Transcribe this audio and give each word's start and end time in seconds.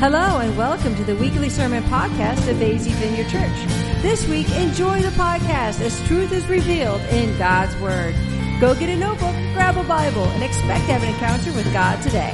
Hello 0.00 0.38
and 0.38 0.56
welcome 0.56 0.94
to 0.94 1.02
the 1.02 1.16
weekly 1.16 1.48
sermon 1.48 1.82
podcast 1.82 2.48
of 2.48 2.62
AZ 2.62 2.86
Vineyard 2.86 3.28
Church. 3.28 4.00
This 4.00 4.28
week, 4.28 4.48
enjoy 4.52 5.02
the 5.02 5.08
podcast 5.08 5.80
as 5.80 6.00
truth 6.06 6.30
is 6.30 6.46
revealed 6.46 7.00
in 7.10 7.36
God's 7.36 7.74
Word. 7.80 8.14
Go 8.60 8.76
get 8.76 8.90
a 8.90 8.96
notebook, 8.96 9.34
grab 9.54 9.76
a 9.76 9.82
Bible, 9.82 10.22
and 10.22 10.44
expect 10.44 10.86
to 10.86 10.92
have 10.92 11.02
an 11.02 11.08
encounter 11.08 11.52
with 11.52 11.72
God 11.72 12.00
today. 12.00 12.32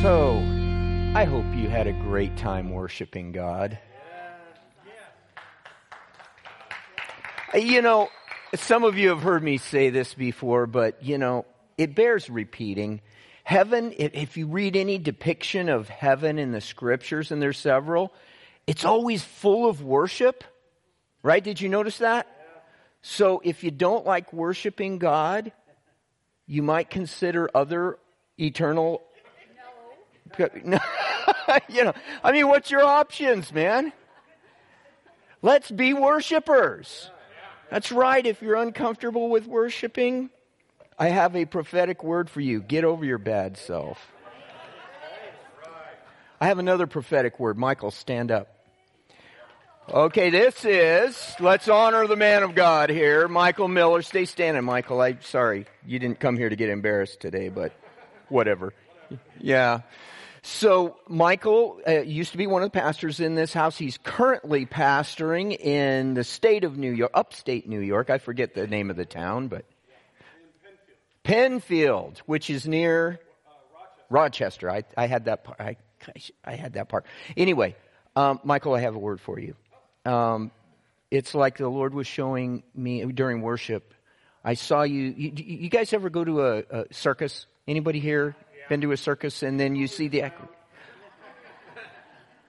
So, 0.00 0.36
I 1.18 1.24
hope 1.24 1.44
you 1.56 1.68
had 1.68 1.88
a 1.88 1.92
great 1.92 2.36
time 2.36 2.70
worshiping 2.70 3.32
God. 3.32 3.80
You 7.52 7.82
know, 7.82 8.10
some 8.54 8.84
of 8.84 8.96
you 8.96 9.08
have 9.08 9.22
heard 9.22 9.42
me 9.42 9.56
say 9.56 9.90
this 9.90 10.14
before, 10.14 10.68
but 10.68 11.02
you 11.02 11.18
know, 11.18 11.46
it 11.76 11.96
bears 11.96 12.30
repeating. 12.30 13.00
Heaven, 13.44 13.92
if 13.96 14.36
you 14.36 14.46
read 14.46 14.76
any 14.76 14.98
depiction 14.98 15.68
of 15.68 15.88
heaven 15.88 16.38
in 16.38 16.52
the 16.52 16.60
scriptures, 16.60 17.32
and 17.32 17.42
there's 17.42 17.58
several, 17.58 18.12
it's 18.66 18.84
always 18.84 19.24
full 19.24 19.68
of 19.68 19.82
worship. 19.82 20.44
Right? 21.22 21.42
Did 21.42 21.60
you 21.60 21.68
notice 21.68 21.98
that? 21.98 22.26
So 23.02 23.40
if 23.44 23.64
you 23.64 23.70
don't 23.70 24.06
like 24.06 24.32
worshiping 24.32 24.98
God, 24.98 25.52
you 26.46 26.62
might 26.62 26.90
consider 26.90 27.50
other 27.54 27.98
eternal. 28.38 29.02
No. 30.64 30.78
you 31.68 31.84
know, 31.84 31.92
I 32.22 32.32
mean, 32.32 32.48
what's 32.48 32.70
your 32.70 32.82
options, 32.82 33.52
man? 33.52 33.92
Let's 35.40 35.70
be 35.70 35.92
worshipers. 35.92 37.10
That's 37.70 37.90
right. 37.90 38.24
If 38.24 38.42
you're 38.42 38.56
uncomfortable 38.56 39.30
with 39.30 39.46
worshiping, 39.46 40.30
I 41.02 41.08
have 41.08 41.34
a 41.34 41.46
prophetic 41.46 42.04
word 42.04 42.30
for 42.30 42.40
you. 42.40 42.60
Get 42.60 42.84
over 42.84 43.04
your 43.04 43.18
bad 43.18 43.56
self. 43.56 43.98
I 46.40 46.46
have 46.46 46.60
another 46.60 46.86
prophetic 46.86 47.40
word. 47.40 47.58
Michael, 47.58 47.90
stand 47.90 48.30
up. 48.30 48.46
Okay, 49.90 50.30
this 50.30 50.64
is, 50.64 51.34
let's 51.40 51.68
honor 51.68 52.06
the 52.06 52.14
man 52.14 52.44
of 52.44 52.54
God 52.54 52.88
here, 52.88 53.26
Michael 53.26 53.66
Miller. 53.66 54.02
Stay 54.02 54.26
standing, 54.26 54.62
Michael. 54.62 55.00
I'm 55.00 55.20
sorry. 55.22 55.66
You 55.84 55.98
didn't 55.98 56.20
come 56.20 56.36
here 56.36 56.48
to 56.48 56.54
get 56.54 56.68
embarrassed 56.68 57.18
today, 57.18 57.48
but 57.48 57.72
whatever. 58.28 58.72
Yeah. 59.40 59.80
So, 60.42 60.98
Michael 61.08 61.80
uh, 61.84 62.02
used 62.02 62.30
to 62.30 62.38
be 62.38 62.46
one 62.46 62.62
of 62.62 62.70
the 62.70 62.78
pastors 62.78 63.18
in 63.18 63.34
this 63.34 63.52
house. 63.52 63.76
He's 63.76 63.98
currently 63.98 64.66
pastoring 64.66 65.58
in 65.58 66.14
the 66.14 66.22
state 66.22 66.62
of 66.62 66.78
New 66.78 66.92
York, 66.92 67.10
upstate 67.12 67.68
New 67.68 67.80
York. 67.80 68.08
I 68.08 68.18
forget 68.18 68.54
the 68.54 68.68
name 68.68 68.88
of 68.88 68.96
the 68.96 69.04
town, 69.04 69.48
but 69.48 69.64
Penfield, 71.24 72.20
which 72.26 72.50
is 72.50 72.66
near 72.66 73.20
Rochester. 74.10 74.70
I, 74.70 74.84
I 74.96 75.06
had 75.06 75.26
that 75.26 75.44
part. 75.44 75.60
I, 75.60 75.76
I 76.44 76.54
had 76.54 76.74
that 76.74 76.88
part. 76.88 77.06
Anyway, 77.36 77.76
um, 78.16 78.40
Michael, 78.44 78.74
I 78.74 78.80
have 78.80 78.94
a 78.94 78.98
word 78.98 79.20
for 79.20 79.38
you. 79.38 79.54
Um, 80.04 80.50
it's 81.10 81.34
like 81.34 81.58
the 81.58 81.68
Lord 81.68 81.94
was 81.94 82.06
showing 82.06 82.62
me 82.74 83.04
during 83.04 83.42
worship. 83.42 83.94
I 84.44 84.54
saw 84.54 84.82
you. 84.82 85.14
You, 85.16 85.32
you 85.36 85.68
guys 85.68 85.92
ever 85.92 86.10
go 86.10 86.24
to 86.24 86.42
a, 86.42 86.58
a 86.70 86.84
circus? 86.92 87.46
Anybody 87.68 88.00
here 88.00 88.34
been 88.68 88.80
to 88.80 88.92
a 88.92 88.96
circus 88.96 89.42
and 89.42 89.60
then 89.60 89.76
you 89.76 89.86
see 89.86 90.08
the. 90.08 90.32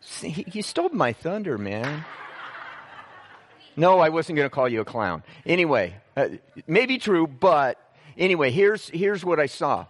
See, 0.01 0.45
you 0.51 0.61
stole 0.61 0.89
my 0.89 1.13
thunder, 1.13 1.57
man. 1.57 2.03
No, 3.75 3.99
I 3.99 4.09
wasn't 4.09 4.38
going 4.38 4.49
to 4.49 4.53
call 4.53 4.69
you 4.69 4.81
a 4.81 4.85
clown. 4.85 5.23
Anyway, 5.45 5.95
uh, 6.16 6.29
maybe 6.67 6.97
true, 6.97 7.25
but 7.25 7.79
anyway, 8.17 8.52
here's, 8.52 8.89
here's 8.89 9.23
what 9.23 9.39
I 9.39 9.47
saw. 9.47 9.86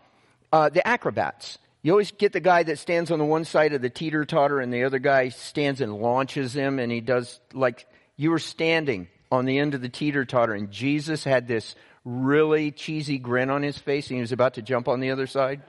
Uh, 0.52 0.70
the 0.70 0.86
acrobats. 0.88 1.58
You 1.82 1.92
always 1.92 2.12
get 2.12 2.32
the 2.32 2.40
guy 2.40 2.64
that 2.64 2.80
stands 2.80 3.12
on 3.12 3.20
the 3.20 3.26
one 3.26 3.46
side 3.46 3.74
of 3.74 3.82
the 3.82 3.90
teeter 3.90 4.24
totter 4.26 4.60
and 4.60 4.74
the 4.74 4.84
other 4.84 5.00
guy 5.00 5.30
stands 5.30 5.82
and 5.82 5.94
launches 5.94 6.56
him 6.56 6.80
and 6.80 6.92
he 6.92 7.02
does 7.02 7.42
like 7.54 7.86
you 8.16 8.32
were 8.32 8.40
standing 8.40 9.10
on 9.32 9.46
the 9.46 9.60
end 9.60 9.74
of 9.74 9.82
the 9.82 9.90
teeter 9.90 10.24
totter 10.24 10.54
and 10.54 10.72
Jesus 10.72 11.24
had 11.24 11.48
this 11.48 11.76
really 12.06 12.72
cheesy 12.72 13.18
grin 13.18 13.50
on 13.50 13.64
his 13.64 13.78
face 13.78 14.10
and 14.10 14.18
he 14.18 14.22
was 14.22 14.32
about 14.32 14.54
to 14.54 14.62
jump 14.62 14.88
on 14.88 15.02
the 15.02 15.12
other 15.12 15.28
side. 15.28 15.62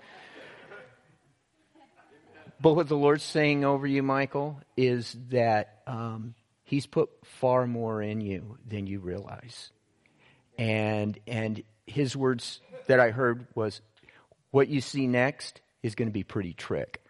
But 2.60 2.74
what 2.74 2.88
the 2.88 2.96
Lord's 2.96 3.24
saying 3.24 3.64
over 3.64 3.86
you, 3.86 4.02
Michael, 4.02 4.60
is 4.76 5.16
that 5.30 5.82
um, 5.86 6.34
He's 6.64 6.86
put 6.86 7.10
far 7.22 7.66
more 7.66 8.02
in 8.02 8.20
you 8.22 8.58
than 8.66 8.86
you 8.86 8.98
realize. 8.98 9.70
And 10.58 11.18
and 11.26 11.62
His 11.86 12.16
words 12.16 12.60
that 12.86 13.00
I 13.00 13.10
heard 13.10 13.46
was, 13.54 13.80
"What 14.50 14.68
you 14.68 14.80
see 14.80 15.06
next 15.06 15.60
is 15.82 15.94
going 15.94 16.08
to 16.08 16.12
be 16.12 16.24
pretty 16.24 16.54
trick." 16.54 17.00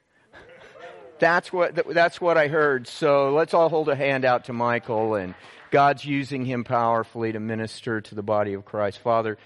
that's 1.19 1.53
what 1.53 1.75
that's 1.95 2.21
what 2.21 2.37
I 2.37 2.49
heard. 2.49 2.87
So 2.87 3.33
let's 3.33 3.55
all 3.55 3.69
hold 3.69 3.89
a 3.89 3.97
hand 3.97 4.25
out 4.25 4.45
to 4.47 4.53
Michael, 4.53 5.15
and 5.15 5.35
God's 5.71 6.05
using 6.05 6.45
him 6.45 6.65
powerfully 6.65 7.33
to 7.33 7.41
minister 7.41 8.01
to 8.01 8.15
the 8.15 8.23
body 8.23 8.55
of 8.55 8.65
Christ. 8.65 8.99
Father, 8.99 9.39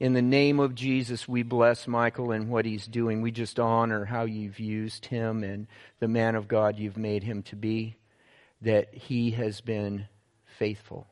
in 0.00 0.14
the 0.14 0.22
name 0.22 0.58
of 0.60 0.74
Jesus, 0.74 1.28
we 1.28 1.42
bless 1.42 1.86
Michael 1.86 2.32
and 2.32 2.48
what 2.48 2.64
he's 2.64 2.86
doing. 2.86 3.22
We 3.22 3.30
just 3.30 3.60
honor 3.60 4.04
how 4.04 4.24
you've 4.24 4.58
used 4.58 5.06
him 5.06 5.44
and 5.44 5.66
the 6.00 6.08
man 6.08 6.34
of 6.34 6.48
God 6.48 6.78
you've 6.78 6.96
made 6.96 7.22
him 7.22 7.42
to 7.44 7.56
be, 7.56 7.96
that 8.60 8.92
he 8.94 9.30
has 9.32 9.60
been 9.60 10.08
faithful 10.44 11.06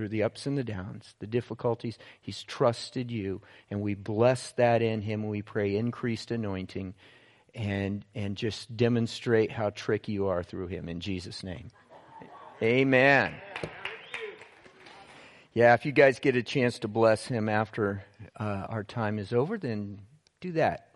through 0.00 0.08
the 0.08 0.22
ups 0.22 0.46
and 0.46 0.56
the 0.56 0.64
downs, 0.64 1.14
the 1.18 1.26
difficulties. 1.26 1.98
He's 2.20 2.42
trusted 2.42 3.10
you, 3.10 3.42
and 3.70 3.82
we 3.82 3.94
bless 3.94 4.52
that 4.52 4.82
in 4.82 5.02
him. 5.02 5.28
We 5.28 5.42
pray 5.42 5.76
increased 5.76 6.30
anointing 6.30 6.94
and, 7.54 8.04
and 8.14 8.36
just 8.36 8.76
demonstrate 8.76 9.52
how 9.52 9.70
tricky 9.70 10.12
you 10.12 10.28
are 10.28 10.42
through 10.42 10.68
him 10.68 10.88
in 10.88 11.00
Jesus' 11.00 11.44
name. 11.44 11.68
Amen 12.62 13.34
yeah, 15.52 15.74
if 15.74 15.84
you 15.84 15.92
guys 15.92 16.20
get 16.20 16.36
a 16.36 16.42
chance 16.42 16.78
to 16.80 16.88
bless 16.88 17.26
him 17.26 17.48
after 17.48 18.04
uh, 18.38 18.66
our 18.68 18.84
time 18.84 19.18
is 19.18 19.32
over, 19.32 19.58
then 19.58 20.00
do 20.40 20.52
that. 20.52 20.88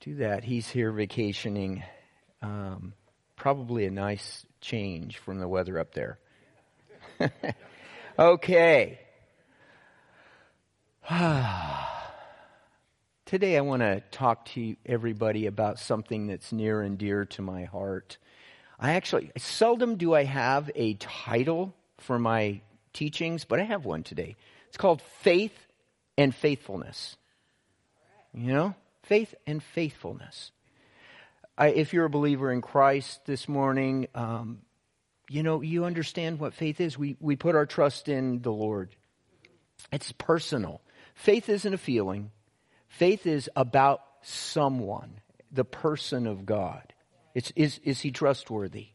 Do 0.00 0.16
that. 0.16 0.44
He's 0.44 0.68
here 0.68 0.92
vacationing. 0.92 1.82
Um, 2.40 2.94
probably 3.36 3.84
a 3.86 3.90
nice 3.90 4.46
change 4.60 5.18
from 5.18 5.40
the 5.40 5.48
weather 5.48 5.78
up 5.78 5.92
there. 5.92 6.18
okay. 8.18 8.98
Today 13.26 13.56
I 13.56 13.60
want 13.62 13.82
to 13.82 14.02
talk 14.10 14.44
to 14.46 14.76
everybody 14.86 15.46
about 15.46 15.78
something 15.78 16.26
that's 16.26 16.52
near 16.52 16.82
and 16.82 16.98
dear 16.98 17.24
to 17.26 17.42
my 17.42 17.64
heart. 17.64 18.18
I 18.78 18.92
actually, 18.94 19.30
seldom 19.36 19.96
do 19.96 20.14
I 20.14 20.24
have 20.24 20.70
a 20.74 20.94
title 20.94 21.74
for 21.98 22.18
my 22.18 22.60
teachings, 22.92 23.44
but 23.44 23.60
I 23.60 23.64
have 23.64 23.84
one 23.84 24.02
today. 24.02 24.36
It's 24.68 24.76
called 24.76 25.02
Faith 25.20 25.56
and 26.16 26.34
Faithfulness. 26.34 27.16
You 28.32 28.52
know, 28.52 28.74
faith 29.04 29.34
and 29.46 29.62
faithfulness. 29.62 30.50
I, 31.56 31.68
if 31.68 31.92
you're 31.92 32.06
a 32.06 32.10
believer 32.10 32.50
in 32.50 32.62
Christ 32.62 33.26
this 33.26 33.48
morning, 33.48 34.08
um, 34.14 34.62
you 35.28 35.42
know, 35.42 35.60
you 35.60 35.84
understand 35.84 36.38
what 36.38 36.54
faith 36.54 36.80
is. 36.80 36.98
We, 36.98 37.16
we 37.20 37.36
put 37.36 37.54
our 37.54 37.66
trust 37.66 38.08
in 38.08 38.42
the 38.42 38.52
Lord. 38.52 38.94
It's 39.92 40.12
personal. 40.12 40.80
Faith 41.14 41.48
isn't 41.48 41.74
a 41.74 41.78
feeling, 41.78 42.30
faith 42.88 43.26
is 43.26 43.50
about 43.54 44.00
someone, 44.22 45.20
the 45.52 45.64
person 45.64 46.26
of 46.26 46.44
God. 46.46 46.92
It's, 47.34 47.52
is, 47.56 47.80
is 47.84 48.00
he 48.00 48.10
trustworthy? 48.10 48.88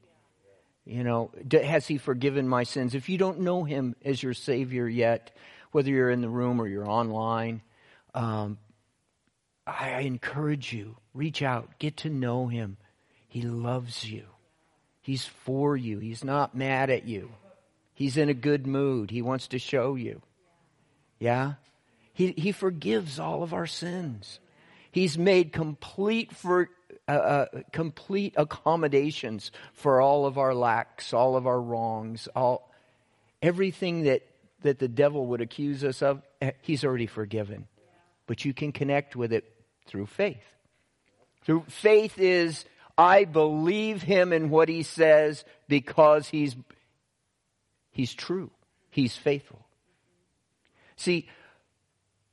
You 0.89 1.03
know, 1.03 1.29
has 1.51 1.85
He 1.85 1.99
forgiven 1.99 2.47
my 2.47 2.63
sins? 2.63 2.95
If 2.95 3.09
you 3.09 3.19
don't 3.19 3.41
know 3.41 3.63
Him 3.63 3.95
as 4.03 4.23
your 4.23 4.33
Savior 4.33 4.87
yet, 4.87 5.29
whether 5.71 5.91
you're 5.91 6.09
in 6.09 6.21
the 6.21 6.29
room 6.29 6.59
or 6.59 6.67
you're 6.67 6.89
online, 6.89 7.61
um, 8.15 8.57
I 9.67 9.99
encourage 9.99 10.73
you, 10.73 10.97
reach 11.13 11.43
out, 11.43 11.77
get 11.77 11.97
to 11.97 12.09
know 12.09 12.47
Him. 12.47 12.77
He 13.27 13.43
loves 13.43 14.03
you, 14.03 14.23
He's 15.01 15.25
for 15.25 15.75
you, 15.75 15.99
He's 15.99 16.23
not 16.23 16.55
mad 16.55 16.89
at 16.89 17.05
you, 17.05 17.31
He's 17.93 18.17
in 18.17 18.29
a 18.29 18.33
good 18.33 18.67
mood, 18.67 19.11
He 19.11 19.21
wants 19.21 19.47
to 19.49 19.59
show 19.59 19.95
you. 19.95 20.21
Yeah? 21.19 21.53
He, 22.13 22.33
he 22.37 22.51
forgives 22.51 23.19
all 23.19 23.43
of 23.43 23.53
our 23.53 23.67
sins. 23.67 24.39
He's 24.91 25.17
made 25.17 25.53
complete 25.53 26.35
for, 26.35 26.69
uh, 27.07 27.11
uh, 27.11 27.45
complete 27.71 28.33
accommodations 28.35 29.51
for 29.73 30.01
all 30.01 30.25
of 30.25 30.37
our 30.37 30.53
lacks, 30.53 31.13
all 31.13 31.35
of 31.35 31.47
our 31.47 31.61
wrongs, 31.61 32.27
all 32.35 32.69
everything 33.41 34.03
that 34.03 34.23
that 34.61 34.79
the 34.79 34.87
devil 34.87 35.27
would 35.27 35.41
accuse 35.41 35.83
us 35.83 36.01
of. 36.01 36.21
Eh, 36.41 36.51
he's 36.61 36.83
already 36.83 37.07
forgiven, 37.07 37.67
but 38.27 38.43
you 38.45 38.53
can 38.53 38.71
connect 38.71 39.15
with 39.15 39.31
it 39.31 39.45
through 39.85 40.05
faith. 40.05 40.43
Through 41.45 41.65
faith 41.67 42.19
is 42.19 42.65
I 42.99 43.23
believe 43.23 44.01
him 44.01 44.33
in 44.33 44.49
what 44.49 44.67
he 44.67 44.83
says 44.83 45.45
because 45.69 46.27
he's 46.27 46.57
he's 47.91 48.13
true. 48.13 48.51
He's 48.89 49.15
faithful. 49.15 49.65
See, 50.97 51.29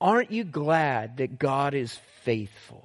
aren't 0.00 0.32
you 0.32 0.42
glad 0.42 1.18
that 1.18 1.38
God 1.38 1.72
is 1.74 1.96
faithful? 2.22 2.84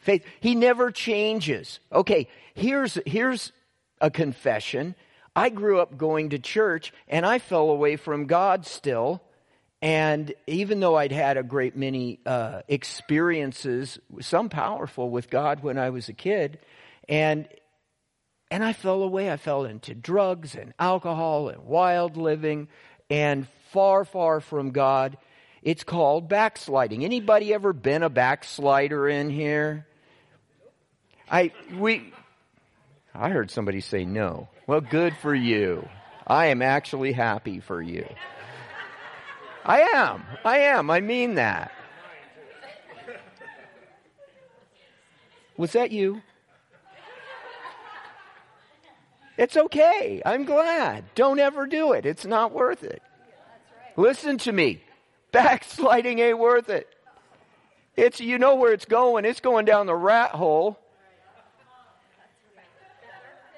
Faith. 0.00 0.26
He 0.40 0.54
never 0.54 0.90
changes. 0.90 1.80
Okay, 1.90 2.28
here's, 2.52 2.98
here's 3.06 3.52
a 4.00 4.10
confession. 4.10 4.94
I 5.34 5.48
grew 5.48 5.80
up 5.80 5.96
going 5.96 6.30
to 6.30 6.38
church 6.38 6.92
and 7.08 7.24
I 7.24 7.38
fell 7.38 7.70
away 7.70 7.96
from 7.96 8.26
God 8.26 8.66
still. 8.66 9.22
And 9.80 10.34
even 10.46 10.80
though 10.80 10.96
I'd 10.96 11.10
had 11.10 11.38
a 11.38 11.42
great 11.42 11.74
many 11.74 12.20
uh, 12.26 12.62
experiences, 12.68 13.98
some 14.20 14.50
powerful 14.50 15.08
with 15.08 15.30
God 15.30 15.62
when 15.62 15.78
I 15.78 15.88
was 15.90 16.10
a 16.10 16.12
kid, 16.12 16.58
and 17.08 17.48
and 18.50 18.62
I 18.62 18.74
fell 18.74 19.02
away. 19.02 19.30
I 19.30 19.38
fell 19.38 19.64
into 19.64 19.94
drugs 19.94 20.54
and 20.54 20.74
alcohol 20.78 21.48
and 21.48 21.64
wild 21.64 22.16
living, 22.16 22.68
and 23.08 23.46
far, 23.70 24.04
far 24.04 24.40
from 24.40 24.70
God. 24.70 25.16
It's 25.62 25.84
called 25.84 26.28
backsliding. 26.28 27.04
Anybody 27.04 27.54
ever 27.54 27.72
been 27.72 28.02
a 28.02 28.10
backslider 28.10 29.08
in 29.08 29.30
here? 29.30 29.86
I 31.30 31.52
we 31.74 32.12
I 33.14 33.30
heard 33.30 33.50
somebody 33.50 33.80
say 33.80 34.04
no. 34.04 34.48
Well, 34.66 34.80
good 34.80 35.16
for 35.16 35.34
you. 35.34 35.88
I 36.26 36.46
am 36.46 36.62
actually 36.62 37.12
happy 37.12 37.60
for 37.60 37.80
you. 37.80 38.06
I 39.64 39.80
am. 39.94 40.24
I 40.44 40.58
am. 40.58 40.90
I 40.90 41.00
mean 41.00 41.34
that. 41.34 41.72
Was 45.56 45.72
that 45.72 45.92
you? 45.92 46.22
It's 49.36 49.56
okay. 49.56 50.22
I'm 50.24 50.44
glad. 50.44 51.04
Don't 51.14 51.38
ever 51.38 51.66
do 51.66 51.92
it. 51.92 52.06
It's 52.06 52.26
not 52.26 52.52
worth 52.52 52.84
it. 52.84 53.02
Listen 53.96 54.38
to 54.38 54.52
me. 54.52 54.82
Backsliding 55.32 56.18
ain't 56.18 56.38
worth 56.38 56.68
it. 56.68 56.88
It's 57.96 58.20
you 58.20 58.38
know 58.38 58.56
where 58.56 58.72
it's 58.72 58.84
going. 58.84 59.24
It's 59.24 59.40
going 59.40 59.64
down 59.64 59.86
the 59.86 59.94
rat 59.94 60.30
hole. 60.30 60.78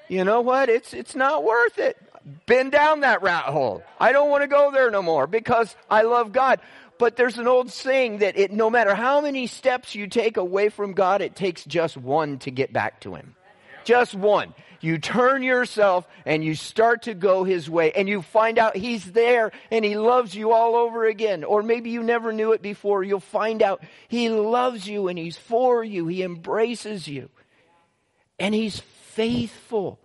You 0.07 0.23
know 0.23 0.41
what? 0.41 0.69
It's 0.69 0.93
it's 0.93 1.15
not 1.15 1.43
worth 1.43 1.77
it 1.79 1.97
been 2.45 2.69
down 2.69 3.01
that 3.01 3.21
rat 3.21 3.45
hole. 3.45 3.83
I 3.99 4.11
don't 4.11 4.29
want 4.29 4.41
to 4.43 4.47
go 4.47 4.71
there 4.71 4.89
no 4.89 5.01
more 5.01 5.27
because 5.27 5.75
I 5.89 6.03
love 6.03 6.31
God. 6.31 6.59
But 6.97 7.17
there's 7.17 7.37
an 7.37 7.47
old 7.47 7.71
saying 7.71 8.19
that 8.19 8.37
it, 8.37 8.51
no 8.51 8.69
matter 8.69 8.95
how 8.95 9.19
many 9.19 9.47
steps 9.47 9.95
you 9.95 10.07
take 10.07 10.37
away 10.37 10.69
from 10.69 10.93
God, 10.93 11.21
it 11.21 11.35
takes 11.35 11.65
just 11.65 11.97
one 11.97 12.39
to 12.39 12.51
get 12.51 12.71
back 12.71 13.01
to 13.01 13.15
Him. 13.15 13.35
Just 13.85 14.13
one. 14.13 14.53
You 14.81 14.97
turn 14.97 15.41
yourself 15.41 16.07
and 16.25 16.43
you 16.43 16.53
start 16.53 17.03
to 17.03 17.13
go 17.13 17.43
His 17.43 17.69
way 17.69 17.91
and 17.93 18.09
you 18.09 18.21
find 18.21 18.59
out 18.59 18.75
He's 18.75 19.11
there 19.11 19.51
and 19.71 19.85
He 19.85 19.97
loves 19.97 20.35
you 20.35 20.51
all 20.51 20.75
over 20.75 21.05
again. 21.05 21.43
Or 21.43 21.63
maybe 21.63 21.89
you 21.89 22.03
never 22.03 22.33
knew 22.33 22.51
it 22.51 22.61
before. 22.61 23.03
You'll 23.03 23.19
find 23.19 23.63
out 23.63 23.83
He 24.07 24.29
loves 24.29 24.87
you 24.87 25.07
and 25.07 25.17
He's 25.17 25.37
for 25.37 25.83
you. 25.83 26.07
He 26.07 26.21
embraces 26.21 27.07
you. 27.07 27.29
And 28.37 28.53
He's 28.53 28.79
faithful 28.79 29.99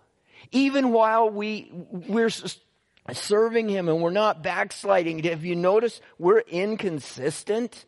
even 0.51 0.91
while 0.91 1.29
we, 1.29 1.69
we're 1.91 2.31
serving 3.13 3.69
Him 3.69 3.87
and 3.87 4.01
we're 4.01 4.11
not 4.11 4.43
backsliding. 4.43 5.23
Have 5.23 5.45
you 5.45 5.55
noticed 5.55 6.01
we're 6.17 6.39
inconsistent? 6.39 7.85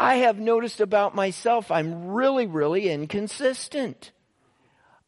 I 0.00 0.16
have 0.16 0.38
noticed 0.38 0.80
about 0.80 1.14
myself, 1.14 1.70
I'm 1.70 2.08
really, 2.08 2.46
really 2.46 2.88
inconsistent. 2.88 4.12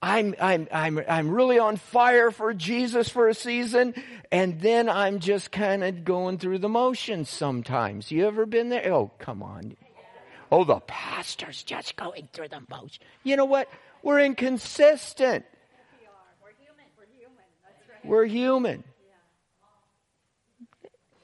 I'm, 0.02 0.34
I'm, 0.40 0.66
I'm, 0.72 1.00
I'm 1.06 1.30
really 1.30 1.58
on 1.58 1.76
fire 1.76 2.30
for 2.30 2.54
Jesus 2.54 3.10
for 3.10 3.28
a 3.28 3.34
season, 3.34 3.94
and 4.32 4.58
then 4.60 4.88
I'm 4.88 5.20
just 5.20 5.52
kind 5.52 5.84
of 5.84 6.04
going 6.04 6.38
through 6.38 6.58
the 6.58 6.70
motions 6.70 7.28
sometimes. 7.28 8.10
You 8.10 8.26
ever 8.26 8.46
been 8.46 8.70
there? 8.70 8.92
Oh, 8.92 9.10
come 9.18 9.42
on. 9.42 9.76
Oh, 10.50 10.64
the 10.64 10.80
pastor's 10.80 11.62
just 11.62 11.96
going 11.96 12.28
through 12.32 12.48
the 12.48 12.62
motions. 12.70 13.00
You 13.24 13.36
know 13.36 13.44
what? 13.44 13.68
We're 14.02 14.20
inconsistent. 14.20 15.44
We're 18.02 18.24
human. 18.24 18.84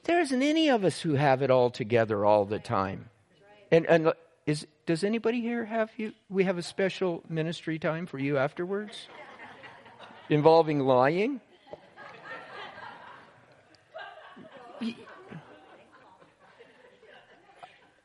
There 0.03 0.19
isn't 0.21 0.41
any 0.41 0.69
of 0.69 0.85
us 0.85 1.01
who 1.01 1.15
have 1.15 1.41
it 1.41 1.51
all 1.51 1.69
together 1.71 2.23
all 2.23 2.45
the 2.45 2.59
time. 2.59 3.09
And, 3.71 3.85
and 3.87 4.13
is, 4.45 4.65
does 4.87 5.03
anybody 5.03 5.41
here 5.41 5.65
have 5.65 5.91
you? 5.97 6.13
We 6.29 6.45
have 6.45 6.57
a 6.57 6.63
special 6.63 7.21
ministry 7.27 7.77
time 7.77 8.07
for 8.07 8.17
you 8.17 8.37
afterwards 8.37 9.07
involving 10.29 10.79
lying. 10.79 11.41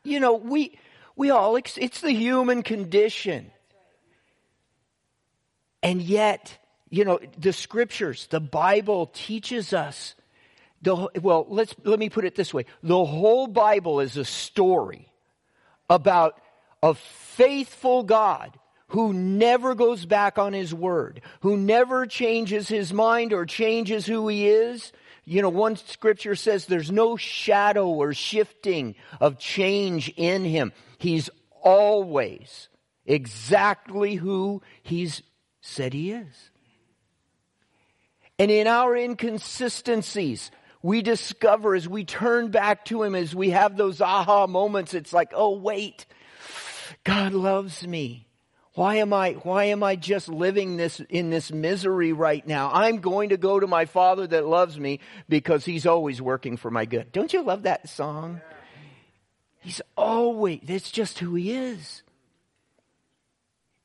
You 0.05 0.19
know, 0.19 0.33
we, 0.33 0.77
we 1.15 1.29
all, 1.29 1.55
it's 1.55 2.01
the 2.01 2.11
human 2.11 2.61
condition. 2.61 3.49
And 5.81 6.01
yet, 6.01 6.57
you 6.89 7.05
know, 7.05 7.19
the 7.37 7.53
scriptures, 7.53 8.27
the 8.29 8.41
Bible 8.41 9.09
teaches 9.13 9.71
us. 9.71 10.15
The, 10.81 11.07
well, 11.21 11.45
let's, 11.47 11.73
let 11.85 11.97
me 11.97 12.09
put 12.09 12.25
it 12.25 12.35
this 12.35 12.53
way. 12.53 12.65
The 12.83 13.05
whole 13.05 13.47
Bible 13.47 14.01
is 14.01 14.17
a 14.17 14.25
story 14.25 15.07
about 15.89 16.37
a 16.83 16.93
faithful 16.93 18.03
God 18.03 18.59
who 18.87 19.13
never 19.13 19.73
goes 19.73 20.05
back 20.05 20.37
on 20.37 20.53
his 20.53 20.71
word, 20.71 21.21
who 21.39 21.57
never 21.57 22.05
changes 22.05 22.67
his 22.67 22.93
mind 22.93 23.33
or 23.33 23.45
changes 23.45 24.05
who 24.05 24.27
he 24.27 24.47
is. 24.47 24.91
You 25.25 25.41
know, 25.41 25.49
one 25.49 25.77
scripture 25.77 26.35
says 26.35 26.65
there's 26.65 26.91
no 26.91 27.15
shadow 27.15 27.87
or 27.87 28.13
shifting 28.13 28.95
of 29.19 29.39
change 29.39 30.09
in 30.09 30.43
him. 30.43 30.73
He's 30.99 31.29
always 31.61 32.67
exactly 33.05 34.15
who 34.15 34.61
he's 34.83 35.23
said 35.61 35.93
he 35.93 36.11
is. 36.11 36.51
And 38.37 38.51
in 38.51 38.67
our 38.67 38.95
inconsistencies, 38.95 40.51
we 40.83 41.01
discover 41.01 41.75
as 41.75 41.87
we 41.87 42.03
turn 42.03 42.49
back 42.49 42.83
to 42.85 43.03
Him, 43.03 43.15
as 43.15 43.33
we 43.33 43.51
have 43.51 43.77
those 43.77 44.01
aha 44.01 44.47
moments, 44.47 44.93
it's 44.93 45.13
like, 45.13 45.31
oh, 45.33 45.57
wait, 45.57 46.05
God 47.03 47.33
loves 47.33 47.85
me. 47.85 48.27
Why 48.75 48.95
am 48.95 49.13
I, 49.13 49.33
why 49.33 49.65
am 49.65 49.83
I 49.83 49.95
just 49.95 50.27
living 50.27 50.77
this, 50.77 50.99
in 51.01 51.29
this 51.29 51.51
misery 51.51 52.11
right 52.11 52.45
now? 52.47 52.71
I'm 52.73 53.01
going 53.01 53.29
to 53.29 53.37
go 53.37 53.59
to 53.59 53.67
my 53.67 53.85
Father 53.85 54.25
that 54.27 54.47
loves 54.47 54.79
me 54.79 54.99
because 55.29 55.63
He's 55.63 55.85
always 55.85 56.21
working 56.21 56.57
for 56.57 56.71
my 56.71 56.85
good. 56.85 57.11
Don't 57.11 57.33
you 57.33 57.43
love 57.43 57.63
that 57.63 57.87
song? 57.87 58.41
He's 59.59 59.81
always, 59.95 60.61
that's 60.63 60.89
just 60.89 61.19
who 61.19 61.35
He 61.35 61.51
is. 61.51 62.01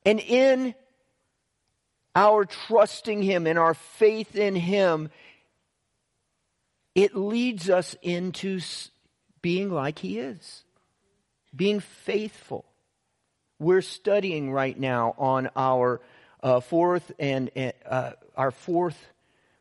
And 0.06 0.20
in 0.20 0.74
our 2.16 2.46
trusting 2.46 3.22
Him 3.22 3.46
and 3.46 3.58
our 3.58 3.74
faith 3.74 4.36
in 4.36 4.56
Him, 4.56 5.10
it 6.94 7.14
leads 7.14 7.68
us 7.68 7.94
into 8.00 8.60
being 9.42 9.70
like 9.70 9.98
He 9.98 10.18
is, 10.18 10.64
being 11.54 11.80
faithful. 11.80 12.64
We're 13.58 13.82
studying 13.82 14.52
right 14.52 14.78
now 14.78 15.14
on 15.18 15.50
our 15.56 16.00
uh, 16.42 16.60
fourth 16.60 17.10
and 17.18 17.50
uh, 17.84 18.12
our 18.36 18.50
fourth 18.50 18.98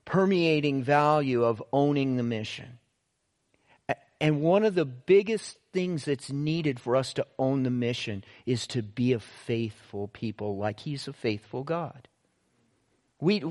permeating 0.06 0.84
value 0.84 1.44
of 1.44 1.62
owning 1.74 2.16
the 2.18 2.24
mission. 2.24 2.80
And 4.20 4.42
one 4.42 4.64
of 4.64 4.74
the 4.74 4.86
biggest 4.86 5.58
things 5.74 6.06
that's 6.06 6.32
needed 6.32 6.80
for 6.80 6.96
us 6.96 7.14
to 7.14 7.28
own 7.38 7.64
the 7.64 7.70
mission 7.70 8.24
is 8.46 8.66
to 8.68 8.82
be 8.82 9.14
a 9.14 9.20
faithful 9.20 10.08
people 10.08 10.58
like 10.58 10.80
He's 10.80 11.08
a 11.08 11.14
faithful 11.14 11.64
God. 11.64 12.08
We, 13.20 13.44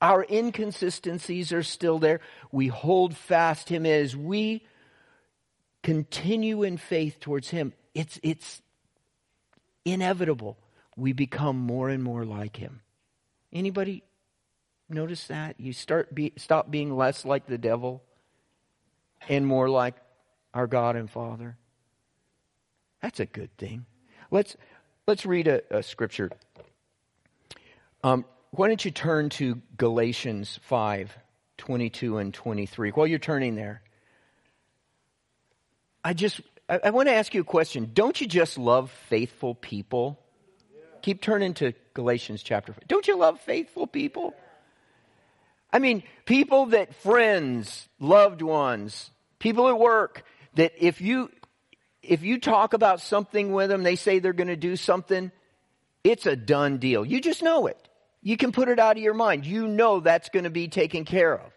our 0.00 0.24
inconsistencies 0.28 1.52
are 1.52 1.62
still 1.62 1.98
there. 1.98 2.20
We 2.50 2.68
hold 2.68 3.14
fast 3.14 3.68
Him 3.68 3.84
as 3.84 4.16
we 4.16 4.66
continue 5.82 6.62
in 6.62 6.78
faith 6.78 7.20
towards 7.20 7.50
Him. 7.50 7.74
It's, 7.94 8.18
it's 8.22 8.62
inevitable. 9.84 10.58
We 10.96 11.12
become 11.12 11.56
more 11.58 11.88
and 11.88 12.02
more 12.02 12.24
like 12.24 12.56
Him. 12.56 12.80
Anybody 13.52 14.02
notice 14.88 15.26
that? 15.28 15.58
You 15.58 15.72
start 15.72 16.14
be, 16.14 16.32
stop 16.36 16.70
being 16.70 16.96
less 16.96 17.24
like 17.24 17.46
the 17.46 17.58
devil 17.58 18.02
and 19.28 19.46
more 19.46 19.68
like 19.68 19.94
our 20.54 20.66
God 20.66 20.96
and 20.96 21.10
Father. 21.10 21.56
That's 23.00 23.20
a 23.20 23.26
good 23.26 23.56
thing. 23.56 23.86
Let's 24.30 24.56
let's 25.06 25.26
read 25.26 25.48
a, 25.48 25.62
a 25.70 25.82
scripture. 25.82 26.30
Um, 28.04 28.24
why 28.50 28.68
don't 28.68 28.84
you 28.84 28.90
turn 28.90 29.28
to 29.30 29.60
Galatians 29.76 30.58
5 30.62 31.16
22 31.58 32.18
and 32.18 32.34
23? 32.34 32.90
While 32.90 33.06
you're 33.06 33.18
turning 33.18 33.54
there, 33.54 33.82
I 36.04 36.12
just 36.14 36.40
I, 36.72 36.80
I 36.84 36.90
want 36.90 37.08
to 37.08 37.14
ask 37.14 37.34
you 37.34 37.42
a 37.42 37.44
question. 37.44 37.90
Don't 37.92 38.18
you 38.18 38.26
just 38.26 38.56
love 38.56 38.90
faithful 38.90 39.54
people? 39.54 40.18
Yeah. 40.74 40.80
Keep 41.02 41.20
turning 41.20 41.52
to 41.54 41.74
Galatians 41.92 42.42
chapter 42.42 42.72
5. 42.72 42.88
Don't 42.88 43.06
you 43.06 43.18
love 43.18 43.38
faithful 43.40 43.86
people? 43.86 44.34
I 45.70 45.78
mean, 45.78 46.02
people 46.24 46.66
that 46.66 46.94
friends, 46.94 47.88
loved 48.00 48.40
ones, 48.40 49.10
people 49.38 49.68
at 49.68 49.78
work, 49.78 50.24
that 50.54 50.72
if 50.78 51.00
you 51.02 51.30
if 52.02 52.22
you 52.22 52.40
talk 52.40 52.72
about 52.72 53.00
something 53.00 53.52
with 53.52 53.68
them, 53.68 53.82
they 53.82 53.94
say 53.94 54.18
they're 54.18 54.32
going 54.32 54.48
to 54.48 54.56
do 54.56 54.74
something, 54.74 55.30
it's 56.02 56.26
a 56.26 56.34
done 56.34 56.78
deal. 56.78 57.04
You 57.04 57.20
just 57.20 57.42
know 57.42 57.68
it. 57.68 57.78
You 58.22 58.36
can 58.36 58.50
put 58.50 58.68
it 58.68 58.80
out 58.80 58.96
of 58.96 59.02
your 59.02 59.14
mind. 59.14 59.46
You 59.46 59.68
know 59.68 60.00
that's 60.00 60.30
going 60.30 60.44
to 60.44 60.50
be 60.50 60.66
taken 60.66 61.04
care 61.04 61.38
of. 61.38 61.52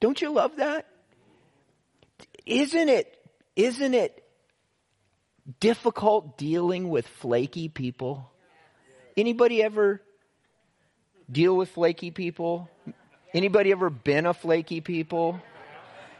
Don't 0.00 0.20
you 0.20 0.30
love 0.30 0.56
that? 0.56 0.89
Isn't 2.46 2.88
it, 2.88 3.16
isn't 3.56 3.94
it 3.94 4.24
difficult 5.58 6.38
dealing 6.38 6.88
with 6.88 7.06
flaky 7.06 7.68
people? 7.68 8.30
Anybody 9.16 9.62
ever 9.62 10.00
deal 11.30 11.56
with 11.56 11.70
flaky 11.70 12.10
people? 12.10 12.68
Anybody 13.32 13.72
ever 13.72 13.90
been 13.90 14.26
a 14.26 14.34
flaky 14.34 14.80
people? 14.80 15.40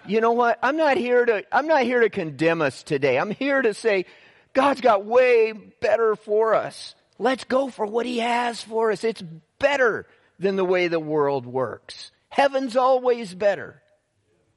You 0.06 0.20
know 0.20 0.32
what? 0.32 0.58
I'm 0.62 0.76
not 0.76 0.96
here 0.96 1.24
to 1.24 1.44
I'm 1.52 1.66
not 1.66 1.82
here 1.82 2.00
to 2.00 2.10
condemn 2.10 2.62
us 2.62 2.82
today. 2.82 3.18
I'm 3.18 3.30
here 3.30 3.60
to 3.60 3.74
say 3.74 4.06
God's 4.52 4.80
got 4.80 5.04
way 5.04 5.52
better 5.52 6.16
for 6.16 6.54
us. 6.54 6.94
Let's 7.18 7.44
go 7.44 7.68
for 7.68 7.84
what 7.84 8.06
he 8.06 8.18
has 8.18 8.62
for 8.62 8.90
us. 8.90 9.04
It's 9.04 9.22
better 9.58 10.06
than 10.38 10.56
the 10.56 10.64
way 10.64 10.88
the 10.88 11.00
world 11.00 11.46
works. 11.46 12.10
Heaven's 12.30 12.76
always 12.76 13.34
better. 13.34 13.82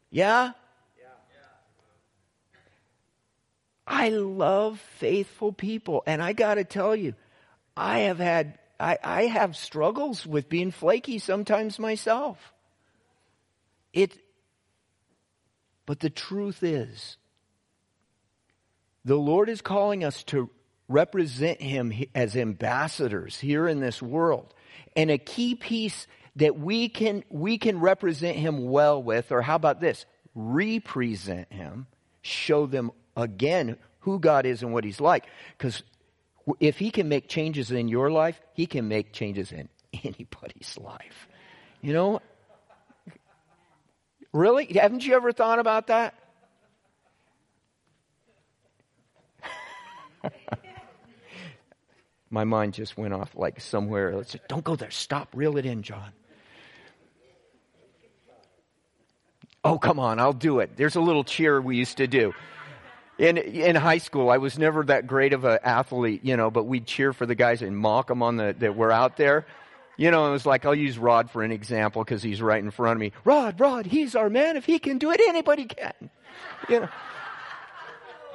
Yeah? 0.09 0.51
I 3.85 4.09
love 4.09 4.79
faithful 4.97 5.51
people. 5.51 6.03
And 6.05 6.21
I 6.21 6.33
got 6.33 6.55
to 6.55 6.63
tell 6.63 6.95
you, 6.95 7.15
I 7.75 7.99
have 7.99 8.19
had, 8.19 8.57
I, 8.79 8.97
I 9.03 9.23
have 9.23 9.55
struggles 9.55 10.25
with 10.25 10.49
being 10.49 10.71
flaky 10.71 11.19
sometimes 11.19 11.79
myself. 11.79 12.53
It, 13.91 14.17
but 15.85 15.99
the 15.99 16.09
truth 16.09 16.63
is, 16.63 17.17
the 19.05 19.15
Lord 19.15 19.49
is 19.49 19.61
calling 19.61 20.03
us 20.03 20.23
to 20.25 20.49
represent 20.87 21.61
Him 21.61 21.93
as 22.15 22.35
ambassadors 22.35 23.39
here 23.39 23.67
in 23.67 23.79
this 23.79 24.01
world. 24.01 24.53
And 24.95 25.11
a 25.11 25.17
key 25.17 25.55
piece 25.55 26.07
that 26.37 26.57
we 26.57 26.89
can, 26.89 27.23
we 27.29 27.57
can 27.57 27.79
represent 27.79 28.37
Him 28.37 28.69
well 28.69 29.01
with, 29.03 29.31
or 29.31 29.41
how 29.41 29.55
about 29.55 29.81
this? 29.81 30.05
Represent 30.35 31.51
Him, 31.51 31.87
show 32.21 32.65
them 32.65 32.91
again 33.15 33.77
who 33.99 34.19
God 34.19 34.45
is 34.45 34.63
and 34.63 34.73
what 34.73 34.83
He's 34.83 35.01
like. 35.01 35.25
Because 35.57 35.83
if 36.59 36.77
He 36.77 36.91
can 36.91 37.09
make 37.09 37.27
changes 37.27 37.71
in 37.71 37.87
your 37.87 38.11
life, 38.11 38.39
He 38.53 38.65
can 38.65 38.87
make 38.87 39.13
changes 39.13 39.51
in 39.51 39.69
anybody's 40.03 40.77
life. 40.77 41.27
You 41.81 41.93
know, 41.93 42.21
Really? 44.33 44.65
Haven't 44.73 45.05
you 45.05 45.13
ever 45.13 45.31
thought 45.31 45.59
about 45.59 45.87
that? 45.87 46.15
My 52.31 52.43
mind 52.43 52.73
just 52.73 52.97
went 52.97 53.13
off 53.13 53.35
like 53.35 53.61
somewhere. 53.61 54.15
Let's 54.15 54.35
don't 54.47 54.63
go 54.63 54.75
there. 54.75 54.89
Stop. 54.89 55.29
Reel 55.35 55.57
it 55.57 55.67
in, 55.67 55.83
John. 55.83 56.11
Oh, 59.63 59.77
come 59.77 59.99
on. 59.99 60.19
I'll 60.19 60.33
do 60.33 60.59
it. 60.59 60.75
There's 60.75 60.95
a 60.95 61.01
little 61.01 61.23
cheer 61.23 61.61
we 61.61 61.77
used 61.77 61.97
to 61.97 62.07
do. 62.07 62.33
In, 63.23 63.37
in 63.37 63.77
high 63.77 63.99
school, 63.99 64.29
I 64.29 64.37
was 64.37 64.59
never 64.59 64.83
that 64.83 65.07
great 65.07 65.31
of 65.31 65.45
an 65.45 65.59
athlete, 65.63 66.25
you 66.25 66.35
know, 66.35 66.51
but 66.51 66.65
we'd 66.65 66.85
cheer 66.85 67.13
for 67.13 67.25
the 67.25 67.35
guys 67.35 67.61
and 67.61 67.77
mock 67.77 68.07
them 68.07 68.21
on 68.21 68.35
the, 68.35 68.53
that 68.59 68.75
were 68.75 68.91
out 68.91 69.15
there. 69.15 69.45
You 69.95 70.11
know, 70.11 70.27
it 70.27 70.31
was 70.31 70.45
like, 70.45 70.65
I'll 70.65 70.75
use 70.75 70.97
Rod 70.97 71.31
for 71.31 71.41
an 71.41 71.51
example 71.51 72.03
because 72.03 72.21
he's 72.21 72.41
right 72.41 72.61
in 72.61 72.69
front 72.69 72.97
of 72.97 72.99
me. 72.99 73.13
Rod, 73.23 73.61
Rod, 73.61 73.85
he's 73.85 74.13
our 74.13 74.29
man. 74.29 74.57
If 74.57 74.65
he 74.65 74.77
can 74.77 74.97
do 74.97 75.11
it, 75.11 75.21
anybody 75.25 75.65
can. 75.65 75.93
You 76.67 76.81
know, 76.81 76.89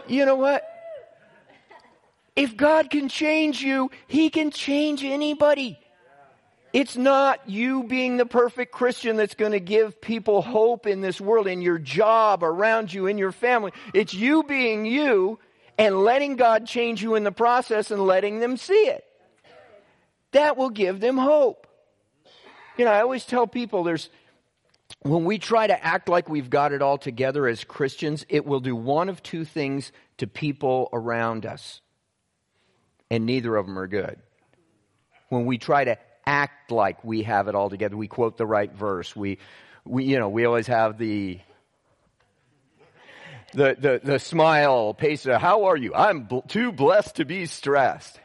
you 0.06 0.24
know 0.24 0.36
what? 0.36 0.64
If 2.34 2.56
God 2.56 2.88
can 2.88 3.08
change 3.08 3.60
you, 3.60 3.90
He 4.06 4.30
can 4.30 4.52
change 4.52 5.02
anybody. 5.02 5.78
It's 6.72 6.96
not 6.96 7.48
you 7.48 7.84
being 7.84 8.18
the 8.18 8.26
perfect 8.26 8.72
Christian 8.72 9.16
that's 9.16 9.34
going 9.34 9.52
to 9.52 9.60
give 9.60 10.00
people 10.00 10.42
hope 10.42 10.86
in 10.86 11.00
this 11.00 11.20
world, 11.20 11.46
in 11.46 11.62
your 11.62 11.78
job, 11.78 12.44
around 12.44 12.92
you, 12.92 13.06
in 13.06 13.16
your 13.18 13.32
family. 13.32 13.72
It's 13.94 14.12
you 14.12 14.42
being 14.42 14.84
you 14.84 15.38
and 15.78 16.04
letting 16.04 16.36
God 16.36 16.66
change 16.66 17.02
you 17.02 17.14
in 17.14 17.24
the 17.24 17.32
process 17.32 17.90
and 17.90 18.02
letting 18.02 18.40
them 18.40 18.56
see 18.56 18.74
it 18.74 19.04
that 20.32 20.56
will 20.56 20.70
give 20.70 21.00
them 21.00 21.16
hope. 21.16 21.66
You 22.76 22.84
know, 22.84 22.92
I 22.92 23.00
always 23.00 23.24
tell 23.24 23.46
people 23.46 23.82
there's, 23.82 24.08
when 25.02 25.24
we 25.24 25.38
try 25.38 25.66
to 25.66 25.84
act 25.84 26.08
like 26.08 26.28
we've 26.28 26.50
got 26.50 26.72
it 26.72 26.82
all 26.82 26.98
together 26.98 27.46
as 27.46 27.64
Christians, 27.64 28.24
it 28.28 28.46
will 28.46 28.60
do 28.60 28.76
one 28.76 29.08
of 29.08 29.22
two 29.22 29.44
things 29.44 29.92
to 30.18 30.26
people 30.26 30.88
around 30.92 31.46
us. 31.46 31.80
And 33.10 33.26
neither 33.26 33.56
of 33.56 33.66
them 33.66 33.78
are 33.78 33.86
good. 33.86 34.18
When 35.28 35.46
we 35.46 35.58
try 35.58 35.84
to 35.84 35.98
act 36.28 36.70
like 36.70 37.02
we 37.02 37.22
have 37.22 37.48
it 37.48 37.54
all 37.54 37.70
together, 37.70 37.96
we 37.96 38.06
quote 38.06 38.36
the 38.36 38.46
right 38.46 38.70
verse. 38.70 39.16
We, 39.16 39.38
we 39.86 40.04
you 40.04 40.18
know, 40.18 40.28
we 40.28 40.44
always 40.44 40.66
have 40.66 40.98
the, 40.98 41.40
the, 43.54 43.76
the, 43.78 44.00
the 44.04 44.18
smile, 44.18 44.92
pace, 44.92 45.26
uh, 45.26 45.38
how 45.38 45.64
are 45.64 45.76
you? 45.76 45.94
I'm 45.94 46.24
bl- 46.24 46.40
too 46.40 46.70
blessed 46.70 47.16
to 47.16 47.24
be 47.24 47.46
stressed. 47.46 48.20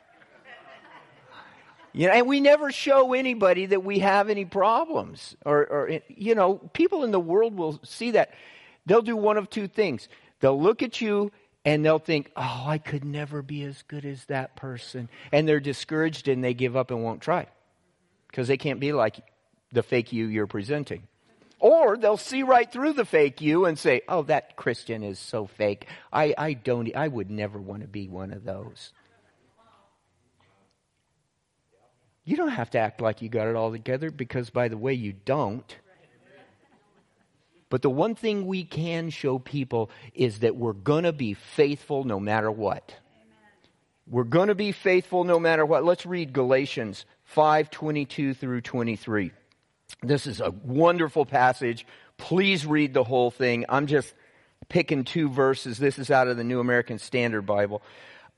You 1.93 2.07
know, 2.07 2.13
and 2.13 2.27
we 2.27 2.41
never 2.41 2.71
show 2.71 3.13
anybody 3.13 3.67
that 3.67 3.83
we 3.85 3.99
have 3.99 4.29
any 4.29 4.45
problems. 4.45 5.37
Or, 5.45 5.59
or, 5.59 5.99
you 6.09 6.35
know, 6.35 6.55
people 6.73 7.03
in 7.05 7.11
the 7.11 7.19
world 7.19 7.55
will 7.55 7.79
see 7.83 8.11
that. 8.11 8.33
They'll 8.85 9.03
do 9.03 9.15
one 9.15 9.37
of 9.37 9.49
two 9.49 9.67
things. 9.67 10.09
They'll 10.41 10.59
look 10.59 10.81
at 10.83 10.99
you 10.99 11.31
and 11.63 11.85
they'll 11.85 11.99
think, 11.99 12.31
oh, 12.35 12.65
I 12.67 12.79
could 12.79 13.05
never 13.05 13.41
be 13.41 13.63
as 13.63 13.81
good 13.83 14.03
as 14.03 14.25
that 14.25 14.57
person. 14.57 15.07
And 15.31 15.47
they're 15.47 15.61
discouraged 15.61 16.27
and 16.27 16.43
they 16.43 16.53
give 16.53 16.75
up 16.75 16.91
and 16.91 17.01
won't 17.01 17.21
try 17.21 17.47
because 18.33 18.47
they 18.47 18.57
can't 18.57 18.79
be 18.79 18.93
like 18.93 19.17
the 19.73 19.83
fake 19.83 20.11
you 20.11 20.25
you're 20.25 20.47
presenting. 20.47 21.03
Or 21.59 21.95
they'll 21.95 22.17
see 22.17 22.41
right 22.41 22.69
through 22.69 22.93
the 22.93 23.05
fake 23.05 23.41
you 23.41 23.65
and 23.65 23.77
say, 23.77 24.01
oh, 24.07 24.23
that 24.23 24.55
Christian 24.55 25.03
is 25.03 25.19
so 25.19 25.45
fake. 25.45 25.87
I, 26.11 26.33
I 26.35 26.53
don't, 26.53 26.93
I 26.95 27.07
would 27.07 27.29
never 27.29 27.61
want 27.61 27.83
to 27.83 27.87
be 27.87 28.07
one 28.09 28.33
of 28.33 28.43
those. 28.43 28.91
You 32.25 32.35
don't 32.35 32.49
have 32.49 32.71
to 32.71 32.79
act 32.79 33.01
like 33.01 33.21
you 33.21 33.29
got 33.29 33.47
it 33.47 33.55
all 33.55 33.71
together 33.71 34.09
because, 34.09 34.49
by 34.49 34.67
the 34.67 34.77
way, 34.77 34.95
you 34.95 35.13
don't. 35.13 35.77
But 37.69 37.83
the 37.83 37.89
one 37.91 38.15
thing 38.15 38.47
we 38.47 38.63
can 38.63 39.11
show 39.11 39.37
people 39.37 39.91
is 40.15 40.39
that 40.39 40.55
we're 40.55 40.73
going 40.73 41.03
to 41.03 41.13
be 41.13 41.35
faithful 41.35 42.03
no 42.03 42.19
matter 42.19 42.49
what. 42.49 42.95
We're 44.07 44.23
going 44.23 44.47
to 44.47 44.55
be 44.55 44.71
faithful 44.71 45.23
no 45.23 45.39
matter 45.39 45.65
what. 45.65 45.85
Let's 45.85 46.05
read 46.05 46.33
Galatians 46.33 47.05
5 47.33 47.69
22 47.69 48.33
through 48.33 48.61
23. 48.61 49.31
This 50.01 50.27
is 50.27 50.41
a 50.41 50.51
wonderful 50.51 51.25
passage. 51.25 51.85
Please 52.17 52.65
read 52.65 52.93
the 52.93 53.03
whole 53.03 53.31
thing. 53.31 53.65
I'm 53.69 53.87
just 53.87 54.13
picking 54.69 55.03
two 55.03 55.29
verses. 55.29 55.77
This 55.77 55.99
is 55.99 56.09
out 56.09 56.27
of 56.27 56.37
the 56.37 56.43
New 56.43 56.59
American 56.59 56.99
Standard 56.99 57.45
Bible 57.45 57.81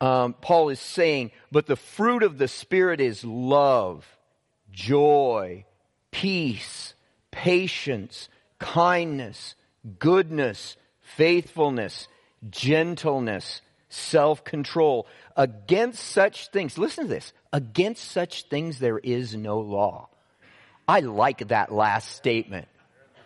um, 0.02 0.34
Paul 0.34 0.70
is 0.70 0.80
saying, 0.80 1.32
but 1.52 1.68
the 1.68 1.76
fruit 1.76 2.24
of 2.24 2.38
the 2.38 2.48
Spirit 2.48 3.00
is 3.00 3.24
love, 3.24 4.06
joy, 4.72 5.66
peace, 6.12 6.94
patience, 7.32 8.30
kindness, 8.60 9.56
goodness, 10.00 10.76
faithfulness, 11.02 12.08
gentleness, 12.50 13.62
self 13.96 14.44
control. 14.44 15.08
Against 15.36 16.04
such 16.04 16.50
things, 16.50 16.78
listen 16.78 17.06
to 17.06 17.10
this, 17.10 17.34
against 17.52 18.04
such 18.04 18.44
things 18.44 18.80
there 18.80 19.00
is 19.00 19.36
no 19.36 19.60
law. 19.60 20.10
I 20.88 21.02
like 21.02 21.48
that 21.50 21.74
last 21.74 22.12
statement. 22.16 22.68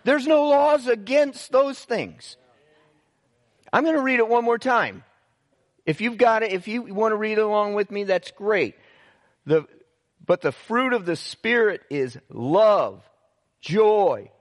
There's 0.03 0.25
no 0.25 0.47
laws 0.47 0.87
against 0.87 1.51
those 1.51 1.77
things. 1.79 2.37
I'm 3.71 3.83
going 3.83 3.95
to 3.95 4.01
read 4.01 4.19
it 4.19 4.27
one 4.27 4.43
more 4.43 4.57
time. 4.57 5.03
If 5.85 6.01
you've 6.01 6.17
got 6.17 6.43
it, 6.43 6.51
if 6.51 6.67
you 6.67 6.81
want 6.83 7.11
to 7.11 7.17
read 7.17 7.37
along 7.37 7.73
with 7.73 7.91
me, 7.91 8.05
that's 8.05 8.31
great. 8.31 8.75
The, 9.45 9.65
but 10.25 10.41
the 10.41 10.51
fruit 10.51 10.93
of 10.93 11.05
the 11.05 11.15
Spirit 11.15 11.81
is 11.89 12.17
love, 12.29 13.03
joy, 13.61 14.31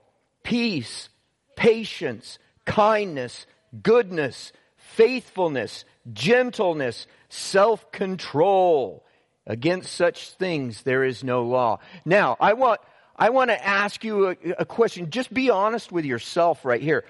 peace, 0.43 1.09
patience, 1.55 2.39
kindness, 2.65 3.45
goodness, 3.81 4.51
faithfulness, 4.77 5.85
gentleness, 6.13 7.07
self-control. 7.29 9.05
Against 9.47 9.93
such 9.93 10.29
things 10.33 10.83
there 10.83 11.03
is 11.03 11.23
no 11.23 11.43
law. 11.43 11.79
Now, 12.05 12.37
I 12.39 12.53
want, 12.53 12.81
I 13.15 13.31
want 13.31 13.49
to 13.49 13.65
ask 13.65 14.03
you 14.03 14.27
a, 14.29 14.37
a 14.59 14.65
question. 14.65 15.09
Just 15.09 15.33
be 15.33 15.49
honest 15.49 15.91
with 15.91 16.05
yourself 16.05 16.63
right 16.63 16.81
here. 16.81 17.03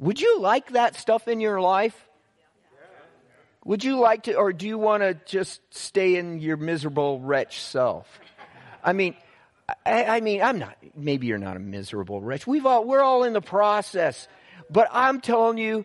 Would 0.00 0.20
you 0.20 0.40
like 0.40 0.72
that 0.72 0.96
stuff 0.96 1.28
in 1.28 1.40
your 1.40 1.60
life? 1.60 1.94
Would 3.64 3.82
you 3.82 3.98
like 3.98 4.24
to, 4.24 4.34
or 4.34 4.52
do 4.52 4.66
you 4.66 4.78
want 4.78 5.02
to 5.02 5.14
just 5.26 5.60
stay 5.70 6.16
in 6.16 6.40
your 6.40 6.56
miserable 6.56 7.20
wretch 7.20 7.60
self? 7.60 8.06
I 8.82 8.92
mean, 8.92 9.16
I, 9.84 10.04
I, 10.04 10.20
mean, 10.20 10.42
I'm 10.42 10.58
not, 10.58 10.76
maybe 10.94 11.26
you're 11.26 11.38
not 11.38 11.56
a 11.56 11.60
miserable 11.60 12.20
wretch. 12.20 12.46
We've 12.46 12.66
all, 12.66 12.84
we're 12.84 13.02
all 13.02 13.24
in 13.24 13.32
the 13.32 13.40
process. 13.40 14.28
But 14.70 14.88
I'm 14.92 15.20
telling 15.20 15.58
you, 15.58 15.84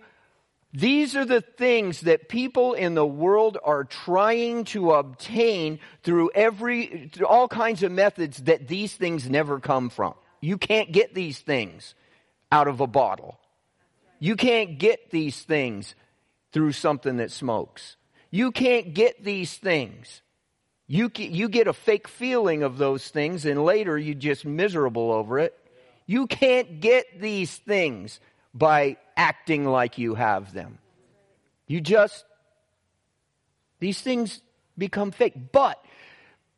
These 0.74 1.16
are 1.18 1.26
the 1.26 1.42
things 1.42 2.02
that 2.02 2.30
people 2.30 2.74
in 2.74 2.96
the 2.96 3.06
world 3.06 3.58
are 3.64 3.84
trying 3.84 4.64
to 4.66 4.92
obtain 4.92 5.80
through 6.04 6.32
every, 6.34 7.10
through 7.12 7.28
all 7.28 7.50
kinds 7.50 7.84
of 7.84 7.92
methods 7.92 8.38
that 8.44 8.68
these 8.68 8.96
things 8.96 9.30
never 9.30 9.60
come 9.60 9.90
from. 9.90 10.14
You 10.40 10.58
can't 10.58 10.92
get 10.92 11.14
these 11.14 11.40
things 11.40 11.94
out 12.52 12.68
of 12.68 12.80
a 12.80 12.88
bottle. 12.88 13.38
You 14.20 14.36
can't 14.36 14.78
get 14.78 15.12
these 15.12 15.42
things 15.42 15.94
through 16.54 16.72
something 16.72 17.18
that 17.18 17.32
smokes. 17.32 17.98
You 18.30 18.52
can't 18.52 18.94
get 18.94 19.24
these 19.24 19.58
things. 19.58 20.22
You, 20.88 21.12
you 21.16 21.50
get 21.50 21.68
a 21.68 21.74
fake 21.74 22.08
feeling 22.08 22.64
of 22.64 22.78
those 22.78 23.10
things 23.10 23.46
and 23.46 23.66
later 23.66 23.98
you're 23.98 24.14
just 24.14 24.46
miserable 24.46 25.12
over 25.12 25.40
it. 25.40 25.58
You 26.06 26.28
can't 26.28 26.80
get 26.80 27.20
these 27.20 27.58
things 27.58 28.20
by 28.54 28.98
acting 29.16 29.66
like 29.66 29.98
you 29.98 30.16
have 30.16 30.54
them. 30.54 30.80
You 31.68 31.82
just, 31.82 32.26
these 33.80 34.02
things 34.02 34.42
become 34.78 35.12
fake. 35.12 35.52
But 35.52 35.84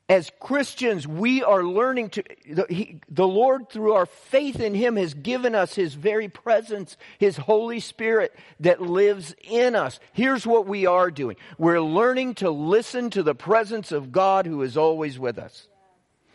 as 0.09 0.31
Christians, 0.39 1.07
we 1.07 1.43
are 1.43 1.63
learning 1.63 2.09
to, 2.11 2.23
the, 2.49 2.65
he, 2.69 2.99
the, 3.09 3.27
Lord, 3.27 3.69
through 3.69 3.93
our 3.93 4.05
faith 4.05 4.59
in 4.59 4.75
Him, 4.75 4.95
has 4.97 5.13
given 5.13 5.55
us 5.55 5.75
His 5.75 5.93
very 5.93 6.27
presence, 6.27 6.97
His 7.19 7.37
Holy 7.37 7.79
Spirit 7.79 8.35
that 8.59 8.81
lives 8.81 9.33
in 9.41 9.75
us. 9.75 9.99
Here's 10.11 10.45
what 10.45 10.67
we 10.67 10.85
are 10.85 11.09
doing 11.09 11.37
we're 11.57 11.81
learning 11.81 12.35
to 12.35 12.49
listen 12.49 13.09
to 13.11 13.23
the 13.23 13.35
presence 13.35 13.91
of 13.91 14.11
God 14.11 14.45
who 14.45 14.61
is 14.61 14.77
always 14.77 15.17
with 15.17 15.37
us. 15.37 15.67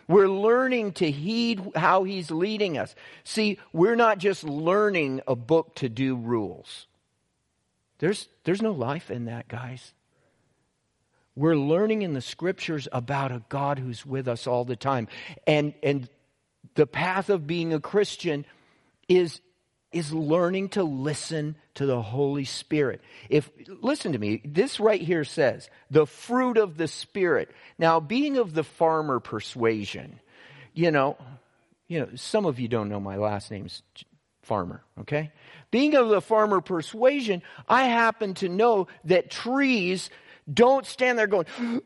We're 0.08 0.28
learning 0.28 0.92
to 0.94 1.10
heed 1.10 1.62
how 1.76 2.04
He's 2.04 2.30
leading 2.30 2.78
us. 2.78 2.94
See, 3.24 3.58
we're 3.72 3.94
not 3.94 4.18
just 4.18 4.42
learning 4.42 5.20
a 5.28 5.36
book 5.36 5.74
to 5.76 5.88
do 5.88 6.16
rules. 6.16 6.86
There's, 7.98 8.28
there's 8.44 8.62
no 8.62 8.72
life 8.72 9.10
in 9.10 9.26
that, 9.26 9.48
guys. 9.48 9.92
We're 11.36 11.56
learning 11.56 12.02
in 12.02 12.14
the 12.14 12.20
scriptures 12.20 12.88
about 12.90 13.30
a 13.30 13.42
God 13.48 13.78
who's 13.78 14.04
with 14.04 14.26
us 14.26 14.46
all 14.46 14.64
the 14.64 14.76
time. 14.76 15.08
And, 15.46 15.74
and 15.82 16.08
the 16.74 16.86
path 16.86 17.28
of 17.30 17.46
being 17.46 17.72
a 17.72 17.80
Christian 17.80 18.44
is, 19.08 19.40
is 19.92 20.12
learning 20.12 20.70
to 20.70 20.84
listen 20.84 21.56
to 21.74 21.86
the 21.86 22.02
Holy 22.02 22.44
Spirit. 22.44 23.00
If, 23.28 23.50
listen 23.80 24.12
to 24.12 24.18
me, 24.18 24.42
this 24.44 24.80
right 24.80 25.00
here 25.00 25.24
says, 25.24 25.70
the 25.90 26.06
fruit 26.06 26.58
of 26.58 26.76
the 26.76 26.88
Spirit. 26.88 27.50
Now, 27.78 28.00
being 28.00 28.36
of 28.36 28.52
the 28.52 28.64
farmer 28.64 29.20
persuasion, 29.20 30.20
you 30.74 30.90
know, 30.90 31.16
you 31.86 32.00
know, 32.00 32.08
some 32.16 32.44
of 32.44 32.60
you 32.60 32.68
don't 32.68 32.90
know 32.90 33.00
my 33.00 33.16
last 33.16 33.50
name's 33.50 33.82
farmer, 34.42 34.82
okay? 35.00 35.32
Being 35.70 35.94
of 35.94 36.08
the 36.08 36.20
farmer 36.20 36.60
persuasion, 36.60 37.42
I 37.68 37.84
happen 37.84 38.34
to 38.34 38.48
know 38.48 38.88
that 39.04 39.30
trees 39.30 40.10
don't 40.52 40.84
stand 40.84 41.18
there 41.18 41.26
going, 41.26 41.46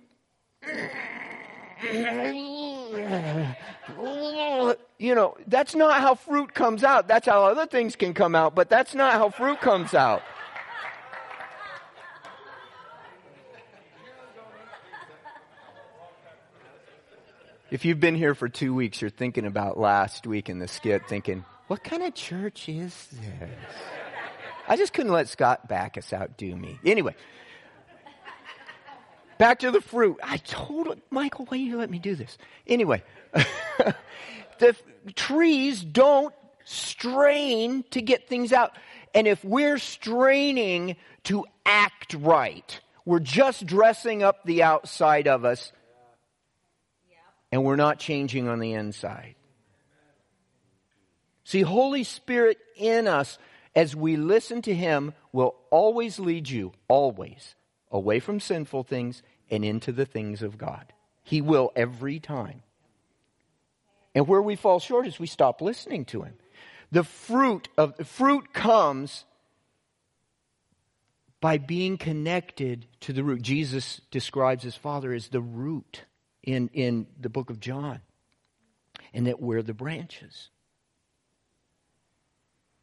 you 4.99 5.15
know, 5.15 5.35
that's 5.47 5.75
not 5.75 6.01
how 6.01 6.15
fruit 6.15 6.53
comes 6.53 6.85
out. 6.85 7.09
That's 7.09 7.27
how 7.27 7.45
other 7.45 7.67
things 7.67 7.97
can 7.97 8.13
come 8.13 8.35
out, 8.35 8.55
but 8.55 8.69
that's 8.69 8.95
not 8.95 9.15
how 9.15 9.31
fruit 9.31 9.61
comes 9.61 9.95
out. 9.95 10.23
If 17.71 17.87
you've 17.87 18.01
been 18.01 18.17
here 18.17 18.35
for 18.35 18.51
two 18.51 18.75
weeks, 18.75 19.01
you're 19.01 19.09
thinking 19.09 19.47
about 19.47 19.79
last 19.79 20.27
week 20.27 20.51
in 20.51 20.59
the 20.59 20.69
skit, 20.69 21.09
thinking, 21.09 21.47
what 21.69 21.83
kind 21.83 22.03
of 22.03 22.15
church 22.15 22.69
is 22.69 23.07
this? 23.07 23.51
I 24.69 24.77
just 24.77 24.93
couldn't 24.93 25.13
let 25.13 25.31
Scott 25.31 25.69
Backus 25.69 26.13
outdo 26.13 26.55
me. 26.55 26.79
Anyway, 26.85 27.15
Back 29.39 29.61
to 29.61 29.71
the 29.71 29.81
fruit. 29.81 30.19
I 30.23 30.37
told 30.39 31.01
Michael, 31.11 31.47
why 31.47 31.59
you 31.59 31.77
let 31.77 31.91
me 31.91 31.99
do 31.99 32.15
this? 32.15 32.39
Anyway, 32.67 33.03
the 34.59 34.77
trees 35.14 35.83
don't 35.83 36.35
strain 36.64 37.85
to 37.90 38.01
get 38.01 38.29
things 38.29 38.53
out. 38.53 38.77
And 39.14 39.27
if 39.27 39.45
we're 39.45 39.79
straining 39.79 40.97
to 41.25 41.45
act 41.66 42.14
right, 42.14 42.81
we're 43.05 43.21
just 43.21 43.66
dressing 43.66 44.23
up 44.23 44.45
the 44.45 44.62
outside 44.62 45.27
of 45.29 45.45
us 45.45 45.73
and 47.53 47.62
we're 47.64 47.77
not 47.77 47.99
changing 47.99 48.49
on 48.49 48.59
the 48.59 48.73
inside. 48.73 49.35
See, 51.45 51.61
Holy 51.61 52.03
Spirit 52.03 52.59
in 52.77 53.07
us, 53.07 53.38
as 53.77 53.95
we 53.95 54.16
listen 54.16 54.62
to 54.62 54.75
Him, 54.75 55.12
will 55.33 55.55
always 55.71 56.18
lead 56.18 56.49
you, 56.49 56.73
always, 56.88 57.55
away 57.92 58.18
from 58.18 58.40
sinful 58.40 58.83
things 58.85 59.22
and 59.50 59.64
into 59.64 59.92
the 59.92 60.07
things 60.07 60.42
of 60.42 60.59
God. 60.59 60.92
He 61.22 61.40
will 61.40 61.70
every 61.76 62.18
time. 62.18 62.62
And 64.14 64.26
where 64.26 64.42
we 64.42 64.57
fall 64.57 64.81
short 64.81 65.07
is 65.07 65.20
we 65.20 65.26
stop 65.26 65.61
listening 65.61 66.07
to 66.07 66.22
him. 66.22 66.35
The 66.90 67.05
fruit 67.05 67.68
of 67.78 67.96
the 67.96 68.05
fruit 68.05 68.52
comes 68.52 69.24
by 71.40 71.59
being 71.59 71.98
connected 71.98 72.87
to 73.00 73.12
the 73.12 73.24
root. 73.24 73.42
Jesus 73.42 74.00
describes 74.11 74.62
his 74.62 74.76
father 74.76 75.12
as 75.12 75.28
the 75.28 75.40
root 75.40 76.02
in, 76.42 76.70
in 76.72 77.07
the 77.20 77.28
book 77.28 77.50
of 77.50 77.61
John. 77.61 78.00
And 79.14 79.26
that 79.26 79.40
we're 79.40 79.62
the 79.62 79.74
branches. 79.74 80.48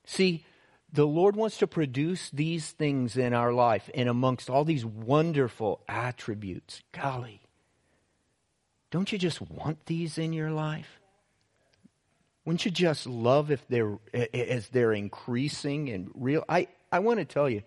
See, 0.05 0.45
the 0.91 1.05
Lord 1.05 1.35
wants 1.35 1.57
to 1.59 1.67
produce 1.67 2.29
these 2.31 2.71
things 2.71 3.15
in 3.15 3.33
our 3.33 3.53
life 3.53 3.89
and 3.93 4.09
amongst 4.09 4.49
all 4.49 4.65
these 4.65 4.85
wonderful 4.85 5.81
attributes. 5.87 6.81
Golly, 6.91 7.41
don't 8.89 9.11
you 9.11 9.17
just 9.17 9.41
want 9.41 9.85
these 9.85 10.17
in 10.17 10.33
your 10.33 10.51
life? 10.51 10.99
Wouldn't 12.45 12.65
you 12.65 12.71
just 12.71 13.05
love 13.05 13.51
if 13.51 13.67
they're 13.67 13.99
as 14.33 14.69
they're 14.69 14.93
increasing 14.93 15.89
and 15.89 16.09
real? 16.15 16.43
I, 16.49 16.67
I 16.91 16.99
want 16.99 17.19
to 17.19 17.25
tell 17.25 17.49
you, 17.49 17.61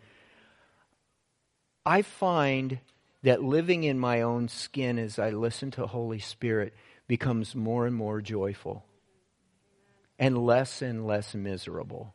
I 1.87 2.03
find 2.03 2.81
that 3.23 3.43
living 3.43 3.85
in 3.85 3.99
my 3.99 4.23
own 4.23 4.49
skin 4.49 4.99
as 4.99 5.19
I 5.21 5.31
listen 5.31 5.71
to 5.73 5.87
Holy 5.87 6.19
Spirit 6.19 6.75
becomes 7.07 7.55
more 7.55 7.87
and 7.87 7.95
more 7.95 8.21
joyful 8.21 8.85
and 10.19 10.45
less 10.45 10.83
and 10.83 11.07
less 11.07 11.35
miserable. 11.35 12.15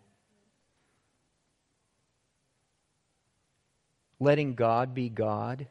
Letting 4.19 4.55
God 4.55 4.93
be 4.93 5.09
God 5.09 5.67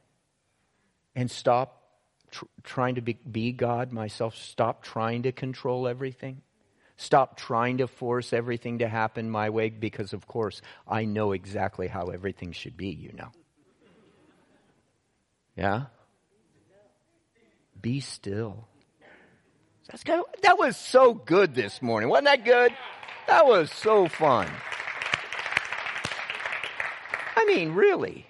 and 1.14 1.30
stop 1.30 1.82
tr- 2.30 2.44
trying 2.62 2.96
to 2.96 3.00
be, 3.00 3.18
be 3.30 3.52
God 3.52 3.92
myself, 3.92 4.36
stop 4.36 4.82
trying 4.82 5.22
to 5.24 5.32
control 5.32 5.88
everything. 5.88 6.42
Stop 6.98 7.36
trying 7.36 7.78
to 7.78 7.86
force 7.86 8.32
everything 8.32 8.78
to 8.78 8.88
happen 8.88 9.28
my 9.28 9.50
way 9.50 9.68
because, 9.68 10.12
of 10.12 10.26
course, 10.26 10.62
I 10.88 11.04
know 11.04 11.32
exactly 11.32 11.88
how 11.88 12.06
everything 12.06 12.52
should 12.52 12.76
be, 12.76 12.88
you 12.88 13.12
know. 13.12 13.28
Yeah? 15.56 15.84
Be 17.80 18.00
still. 18.00 18.66
That's 19.90 20.04
kind 20.04 20.20
of, 20.20 20.26
that 20.42 20.58
was 20.58 20.76
so 20.76 21.12
good 21.12 21.54
this 21.54 21.82
morning. 21.82 22.08
Wasn't 22.08 22.26
that 22.26 22.44
good? 22.44 22.72
That 23.26 23.46
was 23.46 23.70
so 23.70 24.08
fun. 24.08 24.48
I 27.36 27.44
mean, 27.44 27.72
really. 27.72 28.26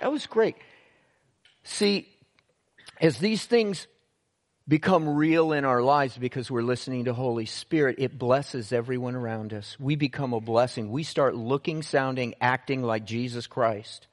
That 0.00 0.12
was 0.12 0.26
great. 0.26 0.56
See, 1.64 2.08
as 3.00 3.18
these 3.18 3.44
things 3.44 3.86
become 4.66 5.08
real 5.08 5.52
in 5.52 5.64
our 5.64 5.82
lives 5.82 6.16
because 6.18 6.50
we're 6.50 6.62
listening 6.62 7.06
to 7.06 7.14
Holy 7.14 7.46
Spirit, 7.46 7.96
it 7.98 8.18
blesses 8.18 8.72
everyone 8.72 9.14
around 9.14 9.54
us. 9.54 9.76
We 9.80 9.96
become 9.96 10.34
a 10.34 10.40
blessing. 10.40 10.90
We 10.90 11.02
start 11.02 11.34
looking, 11.34 11.82
sounding, 11.82 12.34
acting 12.40 12.82
like 12.82 13.06
Jesus 13.06 13.46
Christ. 13.46 14.06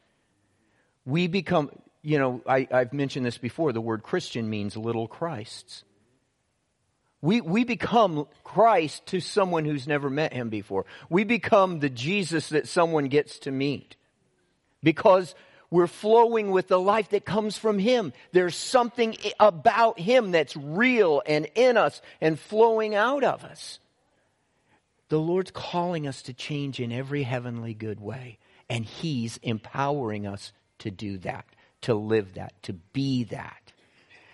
We 1.05 1.27
become, 1.27 1.69
you 2.01 2.17
know, 2.19 2.41
I, 2.47 2.67
have 2.71 2.93
mentioned 2.93 3.25
this 3.25 3.37
before. 3.37 3.73
The 3.73 3.81
word 3.81 4.01
Christian 4.01 4.49
means 4.49 4.77
little 4.77 5.07
Christs. 5.07 5.83
We, 7.21 7.41
we 7.41 7.63
become 7.63 8.27
Christ 8.43 9.07
to 9.07 9.19
someone 9.19 9.65
who's 9.65 9.87
never 9.87 10.09
met 10.09 10.31
him 10.31 10.49
before. 10.49 10.85
We 11.09 11.23
become 11.23 11.79
the 11.79 11.89
Jesus 11.89 12.49
that 12.49 12.67
someone 12.67 13.05
gets 13.05 13.39
to 13.39 13.51
meet. 13.51 13.95
Because 14.83 15.33
we're 15.69 15.87
flowing 15.87 16.51
with 16.51 16.67
the 16.67 16.79
life 16.79 17.09
that 17.09 17.25
comes 17.25 17.57
from 17.57 17.79
Him. 17.79 18.13
There's 18.31 18.55
something 18.55 19.15
about 19.39 19.99
Him 19.99 20.31
that's 20.31 20.55
real 20.55 21.21
and 21.25 21.47
in 21.55 21.77
us 21.77 22.01
and 22.21 22.39
flowing 22.39 22.95
out 22.95 23.23
of 23.23 23.43
us. 23.43 23.79
The 25.09 25.19
Lord's 25.19 25.51
calling 25.51 26.07
us 26.07 26.23
to 26.23 26.33
change 26.33 26.79
in 26.79 26.91
every 26.91 27.23
heavenly 27.23 27.73
good 27.73 27.99
way, 27.99 28.37
and 28.69 28.85
He's 28.85 29.37
empowering 29.37 30.25
us 30.25 30.51
to 30.79 30.91
do 30.91 31.17
that, 31.19 31.45
to 31.81 31.93
live 31.93 32.35
that, 32.35 32.61
to 32.63 32.73
be 32.73 33.25
that. 33.25 33.65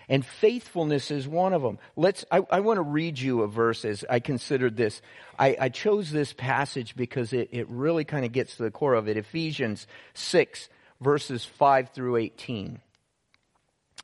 And 0.08 0.26
faithfulness 0.26 1.10
is 1.10 1.26
one 1.28 1.54
of 1.54 1.62
them. 1.62 1.78
Let's, 1.96 2.24
I, 2.30 2.42
I 2.50 2.60
want 2.60 2.76
to 2.78 2.82
read 2.82 3.18
you 3.18 3.42
a 3.42 3.48
verse 3.48 3.84
as 3.84 4.04
I 4.10 4.20
considered 4.20 4.76
this. 4.76 5.00
I, 5.38 5.56
I 5.58 5.68
chose 5.68 6.10
this 6.10 6.32
passage 6.32 6.96
because 6.96 7.32
it, 7.32 7.48
it 7.52 7.66
really 7.70 8.04
kind 8.04 8.24
of 8.24 8.32
gets 8.32 8.56
to 8.56 8.64
the 8.64 8.70
core 8.70 8.94
of 8.94 9.08
it. 9.08 9.16
Ephesians 9.16 9.86
6, 10.14 10.68
verses 11.02 11.44
5 11.44 11.90
through 11.90 12.16
18. 12.16 12.80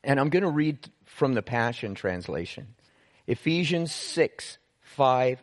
And 0.04 0.20
I'm 0.20 0.28
going 0.28 0.42
to 0.42 0.50
read 0.50 0.78
from 1.04 1.34
the 1.34 1.42
Passion 1.42 1.94
Translation. 1.94 2.74
Ephesians 3.26 3.92
6, 3.92 4.58
5. 4.80 5.42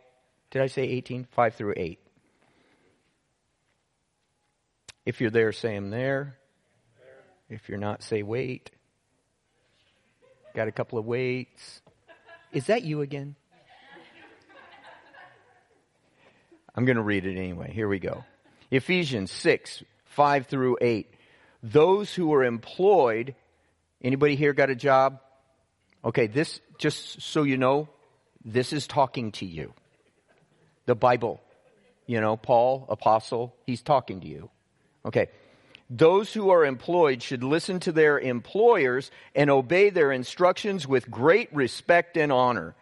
Did 0.52 0.62
I 0.62 0.68
say 0.68 0.84
18? 0.84 1.28
5 1.32 1.56
through 1.56 1.74
8. 1.78 2.00
If 5.06 5.22
you're 5.22 5.30
there, 5.30 5.52
say 5.52 5.76
I'm 5.76 5.89
there. 5.89 6.38
If 7.50 7.70
you're 7.70 7.78
not, 7.78 8.02
say 8.02 8.24
wait. 8.24 8.72
Got 10.56 10.68
a 10.68 10.72
couple 10.72 10.98
of 10.98 11.06
waits. 11.06 11.82
Is 12.52 12.68
that 12.68 12.84
you 12.84 13.02
again? 13.02 13.36
I'm 16.74 16.86
going 16.86 16.98
to 16.98 17.04
read 17.04 17.26
it 17.26 17.38
anyway. 17.38 17.72
Here 17.72 17.88
we 17.88 18.00
go. 18.00 18.24
Ephesians 18.72 19.32
6, 19.32 19.84
5 20.06 20.48
through 20.48 20.78
8. 20.82 21.14
Those 21.65 22.13
who 22.13 22.32
are 22.36 22.43
employed, 22.43 23.34
anybody 23.99 24.36
here 24.36 24.54
got 24.54 24.69
a 24.69 24.75
job? 24.75 25.19
Okay, 26.04 26.28
this, 26.28 26.62
just 26.78 27.23
so 27.23 27.41
you 27.41 27.58
know, 27.58 27.89
this 28.43 28.71
is 28.71 28.86
talking 28.86 29.32
to 29.34 29.47
you. 29.47 29.73
The 30.86 30.93
Bible, 30.93 31.41
you 32.06 32.21
know, 32.21 32.38
Paul, 32.38 32.86
apostle, 32.88 33.56
he's 33.65 33.82
talking 33.82 34.21
to 34.21 34.28
you. 34.28 34.51
Okay. 35.04 35.30
Those 35.89 36.32
who 36.32 36.51
are 36.51 36.63
employed 36.65 37.23
should 37.23 37.43
listen 37.43 37.80
to 37.82 37.91
their 37.91 38.19
employers 38.19 39.10
and 39.34 39.49
obey 39.49 39.89
their 39.89 40.12
instructions 40.12 40.88
with 40.88 41.10
great 41.10 41.51
respect 41.51 42.15
and 42.15 42.32
honor. 42.32 42.75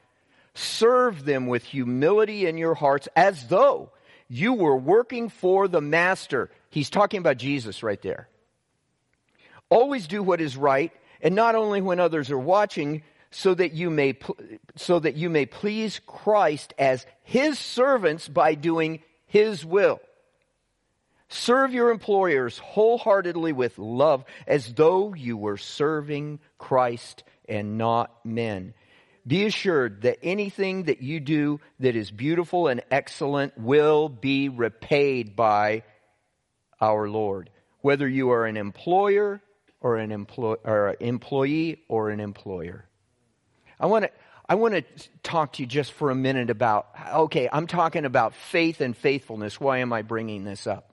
Serve 0.55 1.23
them 1.23 1.47
with 1.47 1.63
humility 1.63 2.47
in 2.47 2.57
your 2.57 2.75
hearts 2.75 3.07
as 3.15 3.47
though 3.47 3.91
you 4.27 4.51
were 4.51 4.75
working 4.75 5.29
for 5.29 5.69
the 5.69 5.81
master. 5.81 6.49
He's 6.69 6.89
talking 6.89 7.19
about 7.19 7.37
Jesus 7.37 7.81
right 7.81 8.01
there. 8.01 8.27
Always 9.73 10.05
do 10.05 10.21
what 10.21 10.39
is 10.39 10.55
right, 10.55 10.91
and 11.19 11.33
not 11.33 11.55
only 11.55 11.81
when 11.81 11.99
others 11.99 12.29
are 12.29 12.37
watching, 12.37 13.01
so 13.31 13.55
that 13.55 13.73
you 13.73 13.89
may 13.89 14.15
so 14.75 14.99
that 14.99 15.15
you 15.15 15.31
may 15.31 15.47
please 15.47 15.99
Christ 16.05 16.75
as 16.77 17.07
his 17.23 17.57
servants 17.57 18.27
by 18.27 18.53
doing 18.53 18.99
his 19.25 19.65
will. 19.65 19.99
Serve 21.27 21.73
your 21.73 21.89
employers 21.89 22.59
wholeheartedly 22.59 23.51
with 23.53 23.79
love 23.79 24.25
as 24.45 24.71
though 24.75 25.15
you 25.15 25.37
were 25.37 25.57
serving 25.57 26.39
Christ 26.59 27.23
and 27.49 27.75
not 27.79 28.23
men. 28.23 28.75
Be 29.25 29.47
assured 29.47 30.03
that 30.03 30.19
anything 30.21 30.83
that 30.83 31.01
you 31.01 31.19
do 31.19 31.59
that 31.79 31.95
is 31.95 32.11
beautiful 32.11 32.67
and 32.67 32.83
excellent 32.91 33.57
will 33.57 34.07
be 34.07 34.49
repaid 34.49 35.35
by 35.35 35.81
our 36.79 37.09
Lord. 37.09 37.49
Whether 37.81 38.07
you 38.07 38.29
are 38.29 38.45
an 38.45 38.55
employer 38.55 39.41
or 39.83 39.97
an, 39.97 40.27
or 40.37 40.87
an 40.87 40.95
employee 40.99 41.83
or 41.87 42.09
an 42.09 42.19
employer. 42.19 42.85
I 43.79 43.85
want 43.85 44.05
to 44.05 44.11
I 44.47 44.55
want 44.55 44.73
to 44.73 44.83
talk 45.23 45.53
to 45.53 45.63
you 45.63 45.67
just 45.67 45.91
for 45.93 46.09
a 46.09 46.15
minute 46.15 46.49
about 46.49 46.87
okay, 47.13 47.47
I'm 47.51 47.67
talking 47.67 48.05
about 48.05 48.33
faith 48.33 48.81
and 48.81 48.97
faithfulness. 48.97 49.59
Why 49.59 49.79
am 49.79 49.93
I 49.93 50.01
bringing 50.01 50.45
this 50.45 50.65
up? 50.65 50.89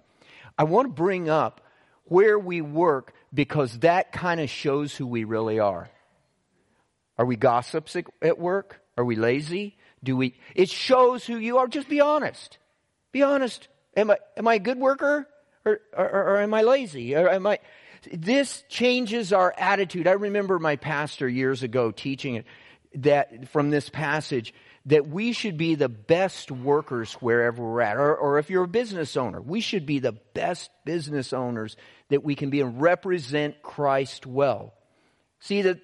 I 0.58 0.64
want 0.64 0.88
to 0.88 0.92
bring 0.92 1.30
up 1.30 1.62
where 2.04 2.38
we 2.38 2.60
work 2.60 3.14
because 3.32 3.78
that 3.78 4.12
kind 4.12 4.40
of 4.40 4.50
shows 4.50 4.94
who 4.94 5.06
we 5.06 5.24
really 5.24 5.58
are. 5.58 5.88
Are 7.16 7.24
we 7.24 7.36
gossips 7.36 7.96
at 8.22 8.38
work? 8.38 8.80
Are 8.98 9.04
we 9.04 9.14
lazy? 9.14 9.76
Do 10.02 10.16
we? 10.16 10.34
It 10.54 10.68
shows 10.68 11.24
who 11.24 11.36
you 11.36 11.58
are. 11.58 11.68
Just 11.68 11.88
be 11.88 12.00
honest. 12.00 12.58
Be 13.12 13.22
honest. 13.22 13.68
Am 13.96 14.10
I, 14.10 14.18
am 14.36 14.48
I 14.48 14.54
a 14.54 14.58
good 14.58 14.78
worker 14.78 15.28
or, 15.64 15.80
or, 15.92 16.08
or 16.08 16.40
am 16.40 16.54
I 16.54 16.62
lazy? 16.62 17.14
Or 17.14 17.28
am 17.28 17.46
I? 17.46 17.58
This 18.12 18.62
changes 18.68 19.32
our 19.32 19.54
attitude. 19.56 20.06
I 20.06 20.12
remember 20.12 20.58
my 20.58 20.76
pastor 20.76 21.28
years 21.28 21.62
ago 21.62 21.90
teaching 21.90 22.36
it 22.36 22.46
that 22.94 23.48
from 23.50 23.70
this 23.70 23.88
passage 23.88 24.54
that 24.86 25.06
we 25.06 25.32
should 25.32 25.58
be 25.58 25.74
the 25.74 25.88
best 25.88 26.50
workers 26.50 27.12
wherever 27.14 27.62
we're 27.62 27.82
at. 27.82 27.96
Or, 27.96 28.16
or, 28.16 28.38
if 28.38 28.48
you're 28.48 28.64
a 28.64 28.68
business 28.68 29.16
owner, 29.16 29.40
we 29.40 29.60
should 29.60 29.84
be 29.84 29.98
the 29.98 30.12
best 30.12 30.70
business 30.84 31.32
owners 31.32 31.76
that 32.08 32.24
we 32.24 32.34
can 32.34 32.50
be 32.50 32.60
and 32.60 32.80
represent 32.80 33.62
Christ 33.62 34.26
well. 34.26 34.72
See, 35.40 35.62
the, 35.62 35.78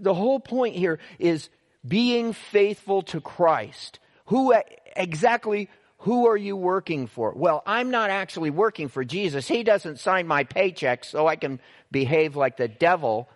the 0.00 0.14
whole 0.14 0.40
point 0.40 0.76
here 0.76 0.98
is 1.18 1.50
being 1.86 2.32
faithful 2.32 3.02
to 3.02 3.20
Christ. 3.20 4.00
Who 4.26 4.54
exactly, 4.96 5.68
who 5.98 6.28
are 6.28 6.36
you 6.36 6.56
working 6.56 7.06
for? 7.08 7.32
Well, 7.34 7.62
I'm 7.66 7.90
not 7.90 8.10
actually 8.10 8.50
working 8.50 8.88
for 8.88 9.04
Jesus. 9.04 9.48
He 9.48 9.64
doesn't 9.64 9.98
sign 9.98 10.26
my 10.26 10.44
paycheck 10.44 11.04
so 11.04 11.26
I 11.26 11.36
can 11.36 11.60
behave 11.90 12.36
like 12.36 12.56
the 12.56 12.68
devil 12.68 13.28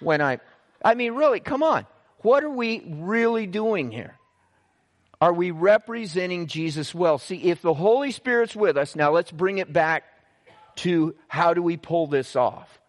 when 0.00 0.22
I, 0.22 0.40
I 0.84 0.94
mean, 0.94 1.14
really, 1.14 1.40
come 1.40 1.62
on. 1.62 1.86
What 2.18 2.44
are 2.44 2.50
we 2.50 2.82
really 2.86 3.46
doing 3.46 3.90
here? 3.90 4.16
Are 5.20 5.32
we 5.32 5.50
representing 5.50 6.46
Jesus 6.46 6.94
well? 6.94 7.18
See, 7.18 7.44
if 7.44 7.62
the 7.62 7.74
Holy 7.74 8.10
Spirit's 8.10 8.56
with 8.56 8.76
us, 8.76 8.96
now 8.96 9.12
let's 9.12 9.30
bring 9.30 9.58
it 9.58 9.72
back 9.72 10.04
to 10.76 11.14
how 11.28 11.52
do 11.54 11.62
we 11.62 11.76
pull 11.76 12.06
this 12.06 12.34
off? 12.34 12.80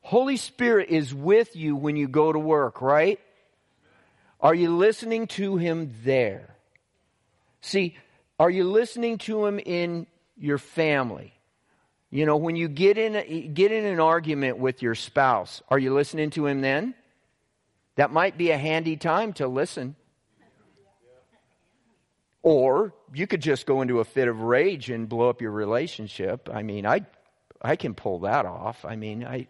Holy 0.00 0.38
Spirit 0.38 0.88
is 0.88 1.14
with 1.14 1.54
you 1.54 1.76
when 1.76 1.96
you 1.96 2.08
go 2.08 2.32
to 2.32 2.38
work, 2.38 2.80
right? 2.80 3.20
Are 4.40 4.54
you 4.54 4.74
listening 4.74 5.26
to 5.28 5.56
Him 5.56 5.94
there? 6.02 6.47
See, 7.60 7.96
are 8.38 8.50
you 8.50 8.64
listening 8.64 9.18
to 9.18 9.46
Him 9.46 9.58
in 9.58 10.06
your 10.36 10.58
family? 10.58 11.32
You 12.10 12.24
know, 12.24 12.36
when 12.36 12.56
you 12.56 12.68
get 12.68 12.96
in, 12.96 13.52
get 13.52 13.72
in 13.72 13.84
an 13.84 14.00
argument 14.00 14.58
with 14.58 14.80
your 14.80 14.94
spouse, 14.94 15.62
are 15.68 15.78
you 15.78 15.92
listening 15.92 16.30
to 16.30 16.46
Him 16.46 16.60
then? 16.60 16.94
That 17.96 18.12
might 18.12 18.38
be 18.38 18.50
a 18.50 18.56
handy 18.56 18.96
time 18.96 19.32
to 19.34 19.48
listen. 19.48 19.96
Or 22.42 22.94
you 23.12 23.26
could 23.26 23.42
just 23.42 23.66
go 23.66 23.82
into 23.82 24.00
a 24.00 24.04
fit 24.04 24.28
of 24.28 24.40
rage 24.40 24.88
and 24.88 25.08
blow 25.08 25.28
up 25.28 25.42
your 25.42 25.50
relationship. 25.50 26.48
I 26.52 26.62
mean, 26.62 26.86
I, 26.86 27.04
I 27.60 27.76
can 27.76 27.94
pull 27.94 28.20
that 28.20 28.46
off. 28.46 28.84
I 28.84 28.96
mean, 28.96 29.24
I. 29.24 29.48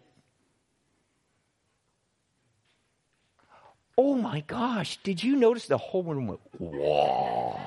Oh 3.97 4.15
my 4.15 4.41
gosh, 4.41 4.97
did 5.03 5.23
you 5.23 5.35
notice 5.35 5.67
the 5.67 5.77
whole 5.77 6.03
room 6.03 6.27
went, 6.27 6.41
whoa? 6.57 7.59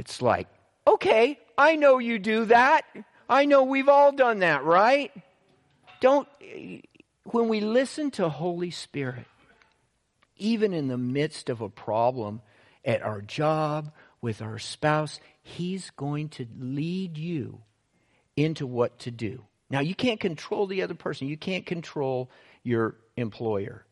It's 0.00 0.22
like, 0.22 0.48
okay, 0.86 1.38
I 1.58 1.76
know 1.76 1.98
you 1.98 2.18
do 2.18 2.46
that. 2.46 2.86
I 3.28 3.44
know 3.44 3.64
we've 3.64 3.90
all 3.90 4.12
done 4.12 4.38
that, 4.38 4.64
right? 4.64 5.12
Don't, 6.00 6.26
when 7.24 7.48
we 7.50 7.60
listen 7.60 8.10
to 8.12 8.30
Holy 8.30 8.70
Spirit, 8.70 9.26
even 10.38 10.72
in 10.72 10.88
the 10.88 10.96
midst 10.96 11.50
of 11.50 11.60
a 11.60 11.68
problem, 11.68 12.40
at 12.82 13.02
our 13.02 13.20
job, 13.20 13.92
with 14.22 14.40
our 14.40 14.58
spouse, 14.58 15.20
He's 15.42 15.90
going 15.90 16.30
to 16.30 16.46
lead 16.58 17.18
you 17.18 17.60
into 18.38 18.66
what 18.66 19.00
to 19.00 19.10
do. 19.10 19.44
Now, 19.68 19.80
you 19.80 19.94
can't 19.94 20.18
control 20.18 20.66
the 20.66 20.80
other 20.80 20.94
person, 20.94 21.28
you 21.28 21.36
can't 21.36 21.66
control 21.66 22.30
your 22.62 22.96
employer, 23.18 23.84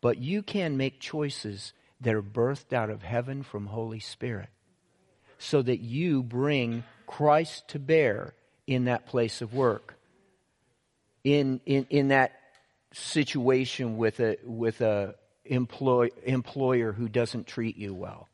but 0.00 0.18
you 0.18 0.42
can 0.42 0.76
make 0.76 0.98
choices 0.98 1.72
that 2.00 2.14
are 2.14 2.20
birthed 2.20 2.72
out 2.72 2.90
of 2.90 3.04
heaven 3.04 3.44
from 3.44 3.66
Holy 3.66 4.00
Spirit 4.00 4.48
so 5.38 5.62
that 5.62 5.80
you 5.80 6.22
bring 6.22 6.84
Christ 7.06 7.68
to 7.68 7.78
bear 7.78 8.34
in 8.66 8.84
that 8.84 9.06
place 9.06 9.40
of 9.40 9.54
work. 9.54 9.94
In, 11.24 11.60
in, 11.66 11.86
in 11.90 12.08
that 12.08 12.32
situation 12.92 13.96
with 13.96 14.20
a, 14.20 14.36
with 14.44 14.80
a, 14.80 15.14
employ, 15.48 16.10
employer 16.24 16.92
who 16.92 17.08
doesn't 17.08 17.46
treat 17.46 17.76
you 17.76 17.94
well, 17.94 18.28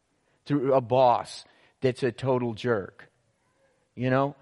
through 0.47 0.75
a 0.75 0.81
boss 0.81 1.45
that's 1.81 2.03
a 2.03 2.13
total 2.13 2.55
jerk. 2.55 3.09
You 3.95 4.11
know? 4.11 4.35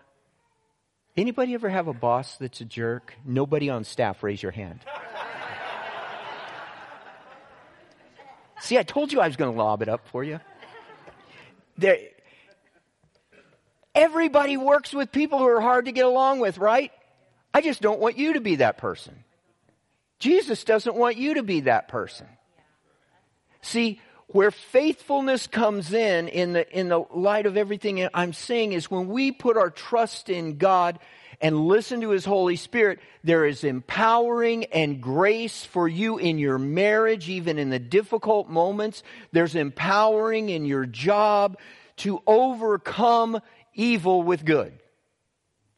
Anybody 1.16 1.54
ever 1.54 1.68
have 1.68 1.88
a 1.88 1.92
boss 1.92 2.36
that's 2.36 2.60
a 2.60 2.64
jerk? 2.64 3.14
Nobody 3.24 3.68
on 3.68 3.84
staff, 3.84 4.22
raise 4.22 4.42
your 4.42 4.52
hand. 4.52 4.80
See, 8.60 8.78
I 8.78 8.82
told 8.82 9.12
you 9.12 9.20
I 9.20 9.26
was 9.26 9.36
going 9.36 9.52
to 9.52 9.58
lob 9.58 9.82
it 9.82 9.88
up 9.88 10.06
for 10.08 10.22
you. 10.24 10.40
There, 11.76 11.98
everybody 13.94 14.56
works 14.56 14.92
with 14.92 15.12
people 15.12 15.38
who 15.38 15.46
are 15.46 15.60
hard 15.60 15.86
to 15.86 15.92
get 15.92 16.04
along 16.04 16.40
with, 16.40 16.58
right? 16.58 16.92
I 17.54 17.60
just 17.60 17.80
don't 17.80 18.00
want 18.00 18.18
you 18.18 18.34
to 18.34 18.40
be 18.40 18.56
that 18.56 18.78
person. 18.78 19.24
Jesus 20.18 20.64
doesn't 20.64 20.94
want 20.94 21.16
you 21.16 21.34
to 21.34 21.42
be 21.42 21.60
that 21.60 21.88
person. 21.88 22.26
See, 23.60 24.00
where 24.28 24.50
faithfulness 24.50 25.46
comes 25.46 25.92
in, 25.92 26.28
in 26.28 26.54
the, 26.54 26.78
in 26.78 26.88
the 26.88 27.04
light 27.12 27.46
of 27.46 27.56
everything 27.56 28.08
I'm 28.14 28.32
saying, 28.32 28.72
is 28.72 28.90
when 28.90 29.08
we 29.08 29.30
put 29.30 29.56
our 29.56 29.70
trust 29.70 30.30
in 30.30 30.56
God 30.56 30.98
and 31.40 31.66
listen 31.66 32.00
to 32.00 32.10
His 32.10 32.24
Holy 32.24 32.56
Spirit, 32.56 33.00
there 33.24 33.44
is 33.44 33.64
empowering 33.64 34.64
and 34.66 35.02
grace 35.02 35.64
for 35.64 35.86
you 35.86 36.18
in 36.18 36.38
your 36.38 36.58
marriage, 36.58 37.28
even 37.28 37.58
in 37.58 37.68
the 37.68 37.78
difficult 37.78 38.48
moments. 38.48 39.02
There's 39.32 39.54
empowering 39.54 40.48
in 40.48 40.64
your 40.64 40.86
job 40.86 41.58
to 41.98 42.22
overcome 42.26 43.40
evil 43.74 44.22
with 44.22 44.44
good, 44.44 44.72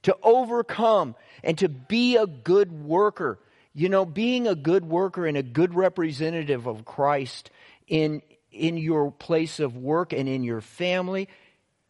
to 0.03 0.17
overcome 0.23 1.15
and 1.43 1.59
to 1.59 1.69
be 1.69 2.17
a 2.17 2.27
good 2.27 2.73
worker. 2.73 3.39
You 3.73 3.89
know, 3.89 4.05
being 4.05 4.47
a 4.47 4.55
good 4.55 4.85
worker 4.85 5.27
and 5.27 5.37
a 5.37 5.43
good 5.43 5.75
representative 5.75 6.67
of 6.67 6.85
Christ 6.85 7.51
in, 7.89 8.23
in 8.53 8.77
your 8.77 9.11
place 9.11 9.61
of 9.61 9.77
work 9.77 10.13
and 10.13 10.29
in 10.29 10.45
your 10.45 10.61
family, 10.61 11.29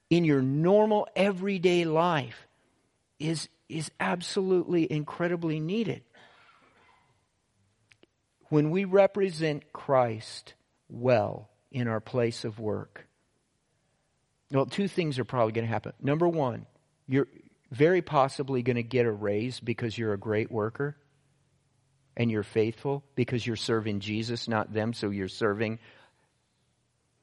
in 0.09 0.25
your 0.25 0.43
normal 0.43 1.09
everyday 1.15 1.85
life 1.85 2.47
is, 3.19 3.49
is 3.69 3.91
absolutely 4.01 4.91
incredibly 4.91 5.61
needed. 5.61 6.03
When 8.49 8.71
we 8.71 8.85
represent 8.85 9.73
Christ 9.73 10.55
well 10.89 11.51
in 11.71 11.89
our 11.89 12.01
place 12.01 12.45
of 12.45 12.59
work, 12.59 13.07
well, 14.51 14.67
two 14.67 14.89
things 14.89 15.19
are 15.19 15.25
probably 15.25 15.53
going 15.53 15.67
to 15.67 15.73
happen. 15.73 15.93
Number 16.01 16.29
one, 16.29 16.67
you're 17.07 17.29
very 17.71 18.03
possibly 18.03 18.63
going 18.63 18.77
to 18.77 18.83
get 18.83 19.07
a 19.07 19.13
raise 19.13 19.61
because 19.61 19.97
you're 19.97 20.13
a 20.13 20.19
great 20.19 20.51
worker 20.51 20.97
and 22.17 22.31
you're 22.31 22.43
faithful 22.43 23.05
because 23.17 23.47
you're 23.47 23.57
serving 23.57 24.01
Jesus, 24.01 24.49
not 24.49 24.73
them, 24.73 24.93
so 24.93 25.11
you're 25.11 25.29
serving 25.29 25.79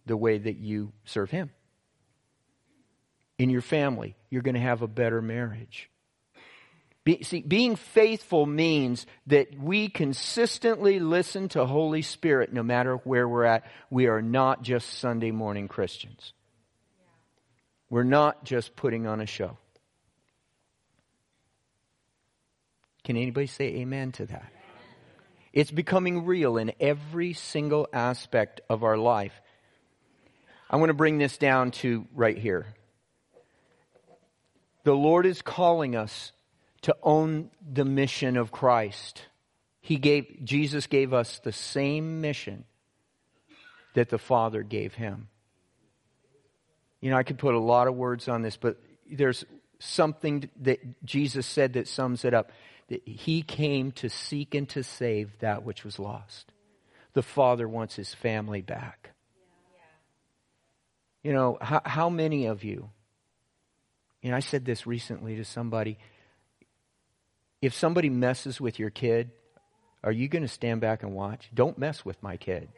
the 0.05 0.17
way 0.17 0.37
that 0.37 0.57
you 0.57 0.91
serve 1.05 1.31
Him. 1.31 1.51
In 3.37 3.49
your 3.49 3.61
family, 3.61 4.15
you're 4.29 4.41
going 4.41 4.55
to 4.55 4.61
have 4.61 4.81
a 4.81 4.87
better 4.87 5.21
marriage. 5.21 5.89
Be, 7.03 7.23
see, 7.23 7.41
being 7.41 7.75
faithful 7.75 8.45
means 8.45 9.07
that 9.27 9.57
we 9.57 9.89
consistently 9.89 10.99
listen 10.99 11.49
to 11.49 11.65
Holy 11.65 12.03
Spirit 12.03 12.53
no 12.53 12.61
matter 12.61 12.97
where 12.97 13.27
we're 13.27 13.45
at. 13.45 13.65
We 13.89 14.05
are 14.07 14.21
not 14.21 14.61
just 14.61 14.99
Sunday 14.99 15.31
morning 15.31 15.67
Christians. 15.67 16.33
We're 17.91 18.03
not 18.03 18.45
just 18.45 18.77
putting 18.77 19.05
on 19.05 19.19
a 19.19 19.25
show. 19.25 19.57
Can 23.03 23.17
anybody 23.17 23.47
say 23.47 23.65
amen 23.65 24.13
to 24.13 24.25
that? 24.27 24.49
It's 25.51 25.71
becoming 25.71 26.25
real 26.25 26.55
in 26.55 26.71
every 26.79 27.33
single 27.33 27.89
aspect 27.91 28.61
of 28.69 28.85
our 28.85 28.97
life. 28.97 29.33
I 30.69 30.77
want 30.77 30.89
to 30.89 30.93
bring 30.93 31.17
this 31.17 31.37
down 31.37 31.71
to 31.71 32.07
right 32.15 32.37
here. 32.37 32.65
The 34.85 34.95
Lord 34.95 35.25
is 35.25 35.41
calling 35.41 35.97
us 35.97 36.31
to 36.83 36.95
own 37.03 37.51
the 37.69 37.83
mission 37.83 38.37
of 38.37 38.53
Christ. 38.53 39.23
He 39.81 39.97
gave 39.97 40.45
Jesus 40.45 40.87
gave 40.87 41.13
us 41.13 41.39
the 41.39 41.51
same 41.51 42.21
mission 42.21 42.63
that 43.95 44.07
the 44.07 44.17
Father 44.17 44.63
gave 44.63 44.93
him. 44.93 45.27
You 47.01 47.09
know, 47.09 47.17
I 47.17 47.23
could 47.23 47.39
put 47.39 47.55
a 47.55 47.59
lot 47.59 47.87
of 47.87 47.95
words 47.95 48.27
on 48.27 48.43
this, 48.43 48.57
but 48.57 48.77
there's 49.11 49.43
something 49.79 50.49
that 50.61 51.03
Jesus 51.03 51.45
said 51.47 51.73
that 51.73 51.87
sums 51.87 52.23
it 52.23 52.33
up. 52.33 52.51
That 52.89 53.07
he 53.07 53.41
came 53.41 53.91
to 53.93 54.09
seek 54.09 54.53
and 54.53 54.67
to 54.69 54.83
save 54.83 55.39
that 55.39 55.63
which 55.63 55.83
was 55.83 55.97
lost. 55.97 56.51
The 57.13 57.23
Father 57.23 57.67
wants 57.67 57.95
his 57.95 58.13
family 58.13 58.61
back. 58.61 59.11
You 61.23 61.33
know, 61.33 61.57
how, 61.61 61.81
how 61.85 62.09
many 62.09 62.47
of 62.47 62.63
you, 62.63 62.89
know, 64.23 64.35
I 64.35 64.39
said 64.39 64.65
this 64.65 64.87
recently 64.87 65.35
to 65.37 65.45
somebody. 65.45 65.97
If 67.61 67.73
somebody 67.73 68.09
messes 68.09 68.59
with 68.59 68.79
your 68.79 68.89
kid, 68.89 69.31
are 70.03 70.11
you 70.11 70.27
going 70.27 70.41
to 70.41 70.47
stand 70.47 70.81
back 70.81 71.03
and 71.03 71.13
watch? 71.13 71.49
Don't 71.53 71.77
mess 71.77 72.03
with 72.03 72.21
my 72.23 72.37
kid. 72.37 72.69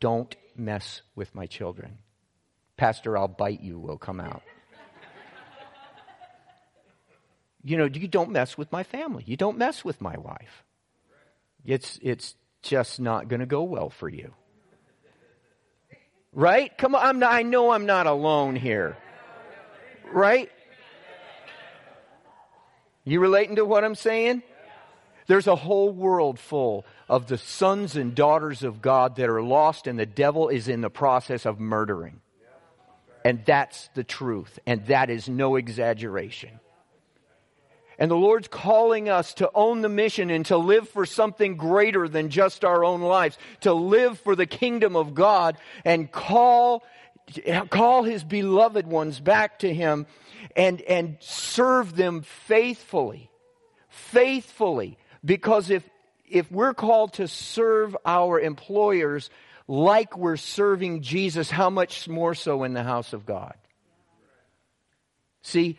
Don't 0.00 0.34
mess 0.56 1.02
with 1.14 1.34
my 1.34 1.46
children. 1.46 1.98
Pastor, 2.80 3.18
I'll 3.18 3.28
bite 3.28 3.60
you 3.60 3.78
will 3.78 3.98
come 3.98 4.20
out. 4.20 4.40
you 7.62 7.76
know, 7.76 7.84
you 7.84 8.08
don't 8.08 8.30
mess 8.30 8.56
with 8.56 8.72
my 8.72 8.84
family. 8.84 9.22
You 9.26 9.36
don't 9.36 9.58
mess 9.58 9.84
with 9.84 10.00
my 10.00 10.16
wife. 10.16 10.64
It's, 11.62 11.98
it's 12.00 12.36
just 12.62 12.98
not 12.98 13.28
going 13.28 13.40
to 13.40 13.46
go 13.46 13.64
well 13.64 13.90
for 13.90 14.08
you. 14.08 14.32
Right? 16.32 16.72
Come 16.78 16.94
on, 16.94 17.18
not, 17.18 17.34
I 17.34 17.42
know 17.42 17.70
I'm 17.70 17.84
not 17.84 18.06
alone 18.06 18.56
here. 18.56 18.96
Right? 20.10 20.50
You 23.04 23.20
relating 23.20 23.56
to 23.56 23.64
what 23.66 23.84
I'm 23.84 23.94
saying? 23.94 24.42
There's 25.26 25.48
a 25.48 25.54
whole 25.54 25.92
world 25.92 26.38
full 26.38 26.86
of 27.10 27.26
the 27.26 27.36
sons 27.36 27.96
and 27.96 28.14
daughters 28.14 28.62
of 28.62 28.80
God 28.80 29.16
that 29.16 29.28
are 29.28 29.42
lost, 29.42 29.86
and 29.86 29.98
the 29.98 30.06
devil 30.06 30.48
is 30.48 30.66
in 30.66 30.80
the 30.80 30.88
process 30.88 31.44
of 31.44 31.60
murdering. 31.60 32.22
And 33.24 33.44
that's 33.44 33.90
the 33.94 34.04
truth. 34.04 34.58
And 34.66 34.86
that 34.86 35.10
is 35.10 35.28
no 35.28 35.56
exaggeration. 35.56 36.60
And 37.98 38.10
the 38.10 38.16
Lord's 38.16 38.48
calling 38.48 39.10
us 39.10 39.34
to 39.34 39.50
own 39.54 39.82
the 39.82 39.90
mission 39.90 40.30
and 40.30 40.46
to 40.46 40.56
live 40.56 40.88
for 40.88 41.04
something 41.04 41.56
greater 41.56 42.08
than 42.08 42.30
just 42.30 42.64
our 42.64 42.82
own 42.82 43.02
lives, 43.02 43.36
to 43.60 43.74
live 43.74 44.18
for 44.18 44.34
the 44.34 44.46
kingdom 44.46 44.96
of 44.96 45.12
God 45.12 45.58
and 45.84 46.10
call, 46.10 46.82
call 47.68 48.02
His 48.02 48.24
beloved 48.24 48.86
ones 48.86 49.20
back 49.20 49.58
to 49.58 49.72
Him 49.72 50.06
and, 50.56 50.80
and 50.80 51.18
serve 51.20 51.94
them 51.94 52.22
faithfully. 52.22 53.30
Faithfully. 53.90 54.96
Because 55.22 55.68
if, 55.68 55.86
if 56.26 56.50
we're 56.50 56.72
called 56.72 57.12
to 57.14 57.28
serve 57.28 57.94
our 58.06 58.40
employers, 58.40 59.28
like 59.70 60.18
we're 60.18 60.36
serving 60.36 61.00
Jesus, 61.00 61.48
how 61.48 61.70
much 61.70 62.08
more 62.08 62.34
so 62.34 62.64
in 62.64 62.74
the 62.74 62.82
house 62.82 63.12
of 63.12 63.24
God? 63.24 63.54
See, 65.42 65.78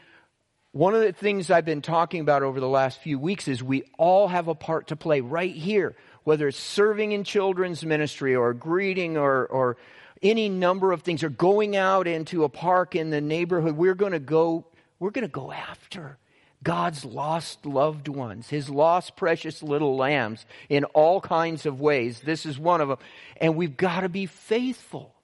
one 0.72 0.96
of 0.96 1.02
the 1.02 1.12
things 1.12 1.52
I've 1.52 1.66
been 1.66 1.82
talking 1.82 2.22
about 2.22 2.42
over 2.42 2.62
the 2.62 2.70
last 2.70 3.02
few 3.02 3.20
weeks 3.20 3.50
is 3.50 3.62
we 3.62 3.84
all 3.98 4.30
have 4.30 4.48
a 4.48 4.56
part 4.56 4.88
to 4.88 4.96
play 4.96 5.20
right 5.20 5.54
here, 5.54 5.98
whether 6.24 6.48
it's 6.48 6.58
serving 6.58 7.12
in 7.12 7.26
children's 7.26 7.84
ministry 7.84 8.34
or 8.34 8.54
greeting 8.54 9.18
or, 9.18 9.46
or 9.46 9.76
any 10.22 10.48
number 10.48 10.94
of 10.94 11.02
things, 11.02 11.22
or 11.22 11.30
going 11.30 11.76
out 11.76 12.08
into 12.08 12.46
a 12.46 12.50
park 12.50 12.96
in 12.96 13.10
the 13.10 13.20
neighborhood. 13.20 13.76
We're 13.76 13.94
going 13.94 14.14
to 14.14 14.20
go, 14.20 14.68
we're 15.00 15.12
going 15.12 15.28
to 15.28 15.34
go 15.34 15.52
after 15.52 16.18
God's 16.64 17.04
lost 17.04 17.66
loved 17.66 18.08
ones, 18.08 18.50
his 18.50 18.70
lost 18.70 19.16
precious 19.16 19.64
little 19.64 19.96
lambs 19.96 20.46
in 20.70 20.84
all 20.86 21.20
kinds 21.20 21.66
of 21.66 21.82
ways. 21.82 22.22
This 22.22 22.46
is 22.46 22.60
one 22.60 22.82
of 22.82 22.90
them. 22.90 23.00
And 23.38 23.56
we've 23.56 23.76
got 23.76 24.02
to 24.02 24.10
be 24.10 24.28
faithful. 24.28 25.16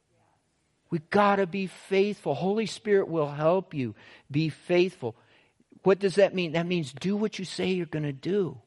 We've 0.90 1.10
got 1.10 1.36
to 1.36 1.46
be 1.46 1.68
faithful. 1.68 2.34
Holy 2.34 2.66
Spirit 2.66 3.08
will 3.08 3.30
help 3.30 3.74
you 3.74 3.94
be 4.32 4.50
faithful. 4.50 5.16
What 5.84 6.00
does 6.00 6.16
that 6.16 6.34
mean? 6.34 6.54
That 6.54 6.66
means 6.66 6.92
do 6.92 7.16
what 7.16 7.38
you 7.38 7.46
say 7.46 7.72
you're 7.72 7.86
going 7.86 8.04
to 8.04 8.14
do. 8.14 8.58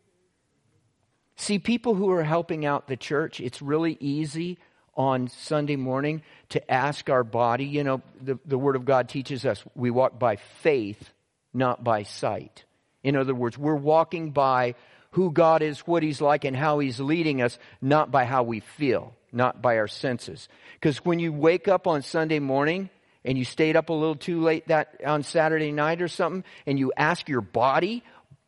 See, 1.37 1.59
people 1.59 1.95
who 1.95 2.11
are 2.11 2.23
helping 2.23 2.67
out 2.67 2.87
the 2.87 2.97
church, 2.97 3.41
it's 3.41 3.63
really 3.63 3.97
easy 3.99 4.59
on 4.95 5.29
Sunday 5.29 5.77
morning 5.77 6.23
to 6.51 6.71
ask 6.71 7.09
our 7.09 7.25
body. 7.25 7.65
You 7.65 7.83
know, 7.83 8.03
the, 8.21 8.39
the 8.45 8.59
Word 8.59 8.77
of 8.77 8.85
God 8.85 9.09
teaches 9.09 9.45
us 9.45 9.65
we 9.75 9.91
walk 9.91 10.19
by 10.19 10.37
faith 10.37 11.11
not 11.53 11.83
by 11.83 12.03
sight. 12.03 12.65
In 13.03 13.17
other 13.17 13.35
words, 13.35 13.57
we're 13.59 13.75
walking 13.75 14.31
by 14.31 14.75
who 15.13 15.33
God 15.33 15.63
is, 15.63 15.81
what 15.81 16.03
He's 16.03 16.21
like, 16.21 16.45
and 16.45 16.57
how 16.57 16.79
He's 16.79 17.01
leading 17.01 17.43
us, 17.43 17.59
not 17.81 18.11
by 18.11 18.25
how 18.25 18.43
we 18.43 18.61
feel, 18.61 19.15
not 19.33 19.61
by 19.61 19.79
our 19.79 19.89
senses. 19.89 20.49
Because 20.75 21.05
when 21.05 21.19
you 21.19 21.33
wake 21.33 21.69
up 21.69 21.87
on 21.87 22.03
Sunday 22.03 22.39
morning 22.39 22.91
and 23.25 23.37
you 23.37 23.45
stayed 23.45 23.77
up 23.77 23.89
a 23.89 23.93
little 23.93 24.15
too 24.15 24.41
late 24.41 24.69
that 24.69 25.01
on 25.05 25.23
Saturday 25.23 25.73
night 25.73 26.01
or 26.03 26.09
something, 26.09 26.45
and 26.67 26.79
you 26.79 26.93
ask 26.97 27.29
your 27.29 27.41
body, 27.41 28.05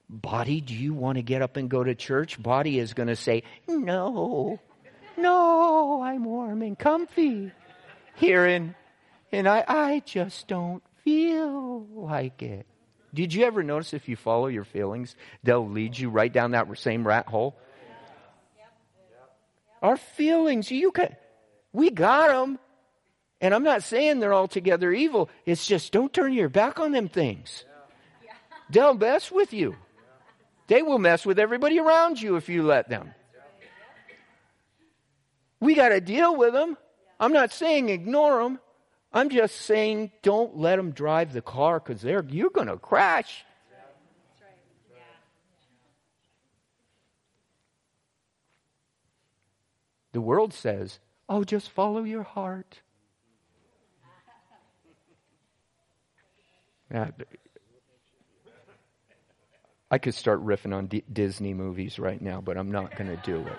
body, 0.08 0.60
do 0.60 0.74
you 0.74 0.94
want 0.94 1.16
to 1.16 1.22
get 1.22 1.42
up 1.42 1.56
and 1.56 1.68
go 1.68 1.82
to 1.82 1.94
church? 1.94 2.40
Body 2.40 2.78
is 2.78 2.94
going 2.94 3.08
to 3.08 3.16
say, 3.16 3.42
no, 3.66 4.60
no, 5.16 6.02
I'm 6.02 6.24
warm 6.24 6.62
and 6.62 6.78
comfy 6.78 7.52
here 8.14 8.46
and, 8.46 8.74
and 9.30 9.48
I, 9.48 9.64
I 9.66 10.02
just 10.04 10.46
don't 10.48 10.82
feel 11.04 11.86
like 11.94 12.42
it. 12.42 12.66
Did 13.14 13.34
you 13.34 13.44
ever 13.44 13.62
notice 13.62 13.92
if 13.92 14.08
you 14.08 14.16
follow 14.16 14.46
your 14.46 14.64
feelings, 14.64 15.14
they'll 15.42 15.68
lead 15.68 15.98
you 15.98 16.08
right 16.08 16.32
down 16.32 16.52
that 16.52 16.66
same 16.78 17.06
rat 17.06 17.26
hole? 17.26 17.56
Our 19.82 19.96
feelings, 19.96 20.70
you 20.70 20.92
can, 20.92 21.14
we 21.72 21.90
got 21.90 22.28
them. 22.28 22.58
And 23.40 23.52
I'm 23.52 23.64
not 23.64 23.82
saying 23.82 24.20
they're 24.20 24.32
altogether 24.32 24.92
evil. 24.92 25.28
It's 25.44 25.66
just 25.66 25.92
don't 25.92 26.12
turn 26.12 26.32
your 26.32 26.48
back 26.48 26.78
on 26.78 26.92
them 26.92 27.08
things. 27.08 27.64
They'll 28.70 28.94
mess 28.94 29.30
with 29.30 29.52
you. 29.52 29.76
They 30.68 30.82
will 30.82 31.00
mess 31.00 31.26
with 31.26 31.38
everybody 31.40 31.78
around 31.80 32.22
you 32.22 32.36
if 32.36 32.48
you 32.48 32.62
let 32.62 32.88
them. 32.88 33.12
We 35.60 35.74
got 35.74 35.90
to 35.90 36.00
deal 36.00 36.36
with 36.36 36.52
them. 36.54 36.78
I'm 37.18 37.32
not 37.32 37.52
saying 37.52 37.88
ignore 37.88 38.42
them. 38.42 38.60
I'm 39.14 39.28
just 39.28 39.56
saying, 39.56 40.10
don't 40.22 40.56
let 40.56 40.76
them 40.76 40.92
drive 40.92 41.32
the 41.32 41.42
car 41.42 41.78
because 41.80 42.02
you're 42.02 42.50
going 42.50 42.68
to 42.68 42.78
crash. 42.78 43.44
The 50.12 50.20
world 50.20 50.52
says, 50.54 50.98
oh, 51.28 51.44
just 51.44 51.70
follow 51.70 52.04
your 52.04 52.22
heart. 52.22 52.80
I 59.90 59.98
could 59.98 60.14
start 60.14 60.44
riffing 60.44 60.74
on 60.74 60.86
D- 60.86 61.04
Disney 61.10 61.54
movies 61.54 61.98
right 61.98 62.20
now, 62.20 62.40
but 62.40 62.56
I'm 62.56 62.70
not 62.70 62.96
going 62.96 63.10
to 63.10 63.16
do 63.24 63.40
it. 63.40 63.58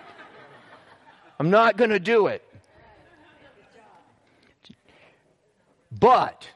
I'm 1.40 1.50
not 1.50 1.78
going 1.78 1.90
to 1.90 2.00
do 2.00 2.28
it. 2.28 2.44
But 6.00 6.50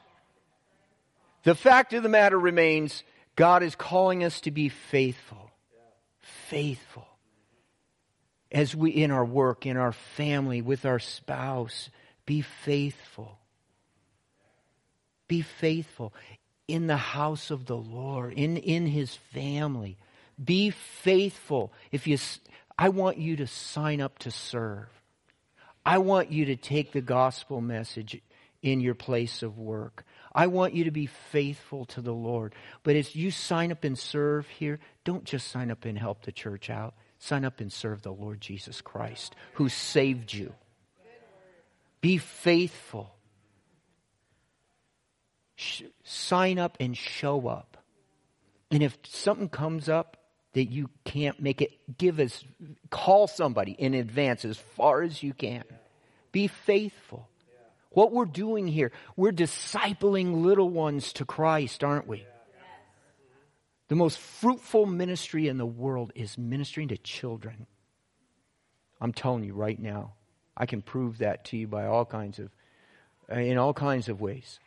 the 1.44 1.54
fact 1.54 1.92
of 1.92 2.02
the 2.02 2.08
matter 2.08 2.38
remains 2.38 3.04
God 3.36 3.62
is 3.62 3.74
calling 3.74 4.24
us 4.24 4.40
to 4.42 4.50
be 4.50 4.68
faithful. 4.68 5.50
Faithful. 6.48 7.06
As 8.50 8.74
we, 8.74 8.90
in 8.90 9.10
our 9.10 9.24
work, 9.24 9.66
in 9.66 9.76
our 9.76 9.92
family, 9.92 10.62
with 10.62 10.84
our 10.84 10.98
spouse, 10.98 11.90
be 12.26 12.40
faithful. 12.40 13.38
Be 15.28 15.42
faithful 15.42 16.12
in 16.66 16.86
the 16.86 16.96
house 16.96 17.50
of 17.50 17.66
the 17.66 17.76
Lord, 17.76 18.32
in, 18.32 18.56
in 18.56 18.86
his 18.86 19.14
family. 19.32 19.96
Be 20.42 20.70
faithful. 20.70 21.72
If 21.92 22.06
you, 22.06 22.18
I 22.78 22.88
want 22.88 23.18
you 23.18 23.36
to 23.36 23.46
sign 23.46 24.00
up 24.00 24.18
to 24.20 24.30
serve. 24.30 24.88
I 25.84 25.98
want 25.98 26.32
you 26.32 26.46
to 26.46 26.56
take 26.56 26.92
the 26.92 27.00
gospel 27.00 27.60
message 27.60 28.20
in 28.62 28.80
your 28.80 28.94
place 28.94 29.42
of 29.42 29.58
work. 29.58 30.04
I 30.34 30.48
want 30.48 30.74
you 30.74 30.84
to 30.84 30.90
be 30.90 31.06
faithful 31.06 31.84
to 31.86 32.00
the 32.00 32.12
Lord. 32.12 32.54
But 32.82 32.96
as 32.96 33.14
you 33.14 33.30
sign 33.30 33.72
up 33.72 33.84
and 33.84 33.98
serve 33.98 34.46
here, 34.48 34.78
don't 35.04 35.24
just 35.24 35.48
sign 35.48 35.70
up 35.70 35.84
and 35.84 35.98
help 35.98 36.22
the 36.22 36.32
church 36.32 36.70
out. 36.70 36.94
Sign 37.18 37.44
up 37.44 37.60
and 37.60 37.72
serve 37.72 38.02
the 38.02 38.12
Lord 38.12 38.40
Jesus 38.40 38.80
Christ 38.80 39.34
who 39.54 39.68
saved 39.68 40.32
you. 40.32 40.54
Be 42.00 42.18
faithful. 42.18 43.14
Sh- 45.56 45.82
sign 46.04 46.58
up 46.58 46.76
and 46.78 46.96
show 46.96 47.48
up. 47.48 47.76
And 48.70 48.82
if 48.82 48.96
something 49.04 49.48
comes 49.48 49.88
up 49.88 50.16
that 50.52 50.66
you 50.66 50.90
can't 51.04 51.40
make 51.40 51.60
it, 51.60 51.98
give 51.98 52.20
us, 52.20 52.44
call 52.90 53.26
somebody 53.26 53.72
in 53.72 53.94
advance 53.94 54.44
as 54.44 54.56
far 54.56 55.02
as 55.02 55.22
you 55.22 55.34
can. 55.34 55.64
Be 56.30 56.46
faithful. 56.46 57.28
What 57.98 58.12
we're 58.12 58.26
doing 58.26 58.68
here, 58.68 58.92
we're 59.16 59.32
discipling 59.32 60.44
little 60.44 60.70
ones 60.70 61.12
to 61.14 61.24
Christ, 61.24 61.82
aren't 61.82 62.06
we? 62.06 62.24
The 63.88 63.96
most 63.96 64.20
fruitful 64.20 64.86
ministry 64.86 65.48
in 65.48 65.58
the 65.58 65.66
world 65.66 66.12
is 66.14 66.38
ministering 66.38 66.86
to 66.88 66.96
children. 66.96 67.66
I'm 69.00 69.12
telling 69.12 69.42
you 69.42 69.52
right 69.52 69.76
now. 69.76 70.12
I 70.56 70.66
can 70.66 70.80
prove 70.80 71.18
that 71.18 71.46
to 71.46 71.56
you 71.56 71.66
by 71.66 71.86
all 71.86 72.04
kinds 72.04 72.38
of 72.38 72.50
in 73.28 73.58
all 73.58 73.74
kinds 73.74 74.08
of 74.08 74.20
ways. 74.20 74.60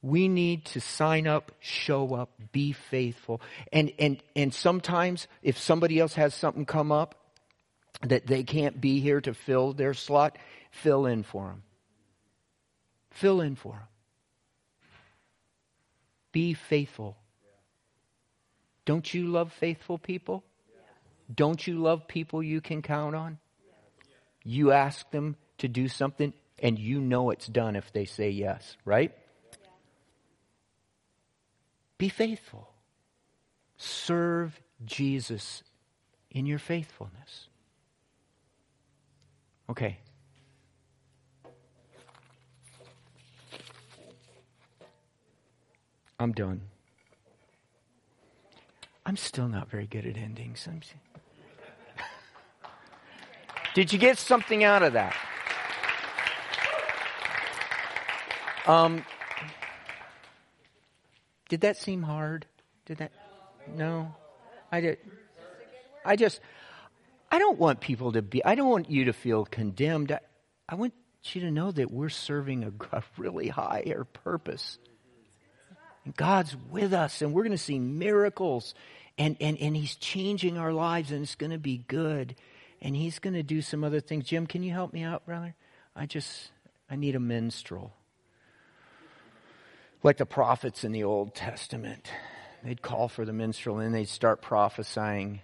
We 0.00 0.28
need 0.28 0.66
to 0.66 0.80
sign 0.80 1.26
up, 1.26 1.50
show 1.58 2.14
up, 2.14 2.30
be 2.52 2.70
faithful. 2.70 3.40
And 3.72 3.92
and 3.98 4.22
and 4.36 4.54
sometimes 4.54 5.26
if 5.42 5.58
somebody 5.58 5.98
else 5.98 6.14
has 6.14 6.36
something 6.36 6.66
come 6.66 6.92
up 6.92 7.16
that 8.02 8.28
they 8.28 8.44
can't 8.44 8.80
be 8.80 9.00
here 9.00 9.20
to 9.20 9.34
fill 9.34 9.72
their 9.72 9.94
slot, 9.94 10.38
fill 10.74 11.06
in 11.06 11.22
for 11.22 11.46
them. 11.48 11.62
Fill 13.10 13.40
in 13.40 13.54
for 13.54 13.72
them. 13.72 13.88
Be 16.32 16.54
faithful. 16.54 17.16
Don't 18.84 19.14
you 19.14 19.28
love 19.28 19.52
faithful 19.52 19.98
people? 19.98 20.44
Don't 21.34 21.66
you 21.66 21.78
love 21.78 22.06
people 22.08 22.42
you 22.42 22.60
can 22.60 22.82
count 22.82 23.14
on? 23.14 23.38
You 24.42 24.72
ask 24.72 25.10
them 25.10 25.36
to 25.58 25.68
do 25.68 25.88
something 25.88 26.34
and 26.58 26.78
you 26.78 27.00
know 27.00 27.30
it's 27.30 27.46
done 27.46 27.76
if 27.76 27.92
they 27.92 28.04
say 28.04 28.30
yes, 28.30 28.76
right? 28.84 29.12
Be 31.96 32.08
faithful. 32.08 32.68
Serve 33.76 34.60
Jesus 34.84 35.62
in 36.30 36.46
your 36.46 36.58
faithfulness. 36.58 37.48
Okay. 39.70 39.98
I'm 46.18 46.32
done. 46.32 46.60
I'm 49.06 49.16
still 49.16 49.48
not 49.48 49.70
very 49.70 49.86
good 49.86 50.06
at 50.06 50.16
endings. 50.16 50.66
Did 53.74 53.92
you 53.92 53.98
get 53.98 54.18
something 54.18 54.64
out 54.64 54.82
of 54.82 54.94
that? 54.94 55.14
Um, 58.66 59.04
did 61.50 61.60
that 61.62 61.76
seem 61.76 62.02
hard? 62.02 62.46
Did 62.86 62.98
that? 62.98 63.12
No, 63.76 64.14
I 64.72 64.80
did. 64.80 64.98
I 66.04 66.16
just, 66.16 66.40
I 67.30 67.38
don't 67.38 67.58
want 67.58 67.80
people 67.80 68.12
to 68.12 68.22
be. 68.22 68.44
I 68.44 68.54
don't 68.54 68.70
want 68.70 68.90
you 68.90 69.04
to 69.06 69.12
feel 69.12 69.44
condemned. 69.44 70.12
I, 70.12 70.20
I 70.68 70.76
want 70.76 70.94
you 71.24 71.42
to 71.42 71.50
know 71.50 71.72
that 71.72 71.90
we're 71.90 72.08
serving 72.08 72.64
a, 72.64 72.72
a 72.96 73.02
really 73.18 73.48
higher 73.48 74.04
purpose. 74.04 74.78
And 76.04 76.14
God's 76.16 76.56
with 76.70 76.92
us, 76.92 77.22
and 77.22 77.32
we're 77.32 77.42
going 77.42 77.52
to 77.52 77.58
see 77.58 77.78
miracles, 77.78 78.74
and, 79.16 79.36
and, 79.40 79.58
and 79.58 79.74
He's 79.74 79.96
changing 79.96 80.58
our 80.58 80.72
lives, 80.72 81.10
and 81.10 81.22
it's 81.22 81.34
going 81.34 81.52
to 81.52 81.58
be 81.58 81.78
good. 81.78 82.34
And 82.82 82.94
He's 82.94 83.18
going 83.18 83.34
to 83.34 83.42
do 83.42 83.62
some 83.62 83.84
other 83.84 84.00
things. 84.00 84.26
Jim, 84.26 84.46
can 84.46 84.62
you 84.62 84.72
help 84.72 84.92
me 84.92 85.02
out, 85.02 85.24
brother? 85.24 85.54
I 85.96 86.06
just, 86.06 86.50
I 86.90 86.96
need 86.96 87.14
a 87.14 87.20
minstrel. 87.20 87.94
Like 90.02 90.18
the 90.18 90.26
prophets 90.26 90.84
in 90.84 90.92
the 90.92 91.04
Old 91.04 91.34
Testament. 91.34 92.10
They'd 92.62 92.82
call 92.82 93.08
for 93.08 93.24
the 93.24 93.32
minstrel, 93.32 93.78
and 93.78 93.94
they'd 93.94 94.08
start 94.08 94.42
prophesying. 94.42 95.40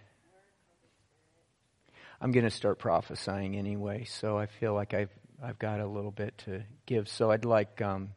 I'm 2.20 2.32
going 2.32 2.44
to 2.44 2.50
start 2.50 2.78
prophesying 2.78 3.56
anyway, 3.56 4.04
so 4.04 4.36
I 4.36 4.44
feel 4.44 4.74
like 4.74 4.92
I've, 4.92 5.10
I've 5.42 5.58
got 5.58 5.80
a 5.80 5.86
little 5.86 6.10
bit 6.10 6.36
to 6.44 6.64
give. 6.84 7.08
So 7.08 7.30
I'd 7.30 7.46
like. 7.46 7.80
Um, 7.80 8.10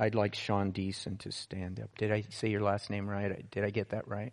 I'd 0.00 0.14
like 0.14 0.34
Sean 0.34 0.72
Deason 0.72 1.18
to 1.18 1.30
stand 1.30 1.78
up. 1.78 1.90
Did 1.98 2.10
I 2.10 2.24
say 2.30 2.48
your 2.48 2.62
last 2.62 2.88
name 2.88 3.08
right? 3.08 3.48
Did 3.50 3.64
I 3.64 3.70
get 3.70 3.90
that 3.90 4.08
right? 4.08 4.32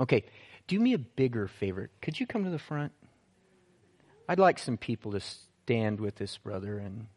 Okay. 0.00 0.24
Do 0.68 0.80
me 0.80 0.94
a 0.94 0.98
bigger 0.98 1.46
favor. 1.46 1.90
Could 2.00 2.18
you 2.18 2.26
come 2.26 2.44
to 2.44 2.50
the 2.50 2.58
front? 2.58 2.92
I'd 4.26 4.38
like 4.38 4.58
some 4.58 4.78
people 4.78 5.12
to 5.12 5.20
stand 5.20 6.00
with 6.00 6.16
this 6.16 6.38
brother 6.38 6.78
and 6.78 7.08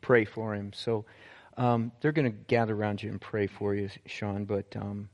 pray 0.00 0.24
for 0.24 0.54
him. 0.54 0.72
So 0.72 1.04
um, 1.56 1.92
they're 2.00 2.12
going 2.12 2.30
to 2.30 2.36
gather 2.48 2.74
around 2.74 3.00
you 3.00 3.10
and 3.10 3.20
pray 3.20 3.46
for 3.46 3.76
you, 3.76 3.88
Sean. 4.06 4.44
But 4.44 4.74
um, 4.74 5.08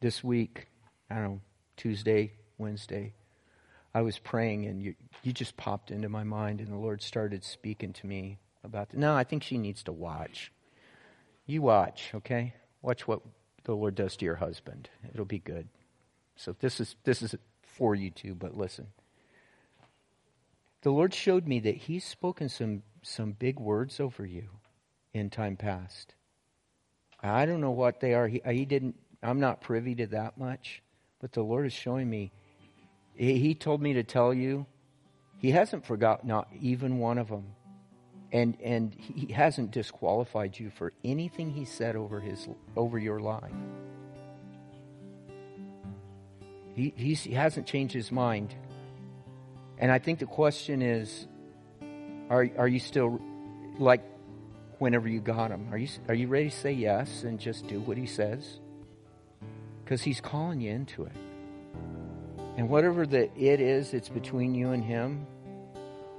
this 0.00 0.24
week, 0.24 0.68
I 1.10 1.16
don't 1.16 1.24
know, 1.24 1.40
Tuesday, 1.76 2.32
Wednesday, 2.56 3.12
I 3.96 4.02
was 4.02 4.18
praying 4.18 4.66
and 4.66 4.82
you, 4.82 4.94
you 5.22 5.32
just 5.32 5.56
popped 5.56 5.90
into 5.90 6.10
my 6.10 6.22
mind, 6.22 6.60
and 6.60 6.68
the 6.68 6.76
Lord 6.76 7.00
started 7.00 7.42
speaking 7.42 7.94
to 7.94 8.06
me 8.06 8.36
about 8.62 8.90
that. 8.90 8.98
No, 8.98 9.16
I 9.16 9.24
think 9.24 9.42
she 9.42 9.56
needs 9.56 9.82
to 9.84 9.92
watch. 9.92 10.52
You 11.46 11.62
watch, 11.62 12.10
okay? 12.14 12.52
Watch 12.82 13.08
what 13.08 13.22
the 13.64 13.74
Lord 13.74 13.94
does 13.94 14.14
to 14.18 14.26
your 14.26 14.34
husband. 14.34 14.90
It'll 15.14 15.24
be 15.24 15.38
good. 15.38 15.68
So 16.36 16.54
this 16.60 16.78
is 16.78 16.94
this 17.04 17.22
is 17.22 17.36
for 17.62 17.94
you 17.94 18.10
too, 18.10 18.34
but 18.34 18.54
listen. 18.54 18.88
The 20.82 20.90
Lord 20.90 21.14
showed 21.14 21.48
me 21.48 21.58
that 21.60 21.76
He's 21.76 22.04
spoken 22.04 22.50
some 22.50 22.82
some 23.00 23.32
big 23.32 23.58
words 23.58 23.98
over 23.98 24.26
you 24.26 24.50
in 25.14 25.30
time 25.30 25.56
past. 25.56 26.14
I 27.22 27.46
don't 27.46 27.62
know 27.62 27.70
what 27.70 28.00
they 28.00 28.12
are. 28.12 28.28
He, 28.28 28.42
he 28.44 28.66
didn't. 28.66 28.96
I'm 29.22 29.40
not 29.40 29.62
privy 29.62 29.94
to 29.94 30.06
that 30.08 30.36
much, 30.36 30.82
but 31.18 31.32
the 31.32 31.42
Lord 31.42 31.64
is 31.64 31.72
showing 31.72 32.10
me 32.10 32.30
he 33.16 33.54
told 33.54 33.80
me 33.80 33.94
to 33.94 34.02
tell 34.02 34.34
you, 34.34 34.66
he 35.38 35.50
hasn't 35.50 35.86
forgotten 35.86 36.28
not 36.28 36.48
even 36.60 36.98
one 36.98 37.18
of 37.18 37.28
them. 37.28 37.46
And, 38.32 38.56
and 38.62 38.94
he 38.94 39.32
hasn't 39.32 39.70
disqualified 39.70 40.58
you 40.58 40.70
for 40.70 40.92
anything 41.04 41.50
he 41.50 41.64
said 41.64 41.96
over, 41.96 42.20
his, 42.20 42.48
over 42.76 42.98
your 42.98 43.20
life. 43.20 43.52
He, 46.74 46.92
he 46.96 47.32
hasn't 47.32 47.66
changed 47.66 47.94
his 47.94 48.12
mind. 48.12 48.54
And 49.78 49.90
I 49.90 49.98
think 49.98 50.18
the 50.18 50.26
question 50.26 50.82
is 50.82 51.26
are, 52.28 52.48
are 52.58 52.68
you 52.68 52.80
still 52.80 53.20
like 53.78 54.02
whenever 54.78 55.08
you 55.08 55.20
got 55.20 55.50
him? 55.50 55.68
Are 55.70 55.78
you, 55.78 55.88
are 56.08 56.14
you 56.14 56.26
ready 56.26 56.50
to 56.50 56.56
say 56.56 56.72
yes 56.72 57.22
and 57.22 57.38
just 57.38 57.66
do 57.68 57.80
what 57.80 57.96
he 57.96 58.06
says? 58.06 58.58
Because 59.84 60.02
he's 60.02 60.20
calling 60.20 60.60
you 60.60 60.72
into 60.72 61.04
it. 61.04 61.12
And 62.56 62.68
whatever 62.68 63.06
the 63.06 63.30
it 63.38 63.60
is 63.60 63.90
that's 63.90 64.08
between 64.08 64.54
you 64.54 64.70
and 64.70 64.82
him, 64.82 65.26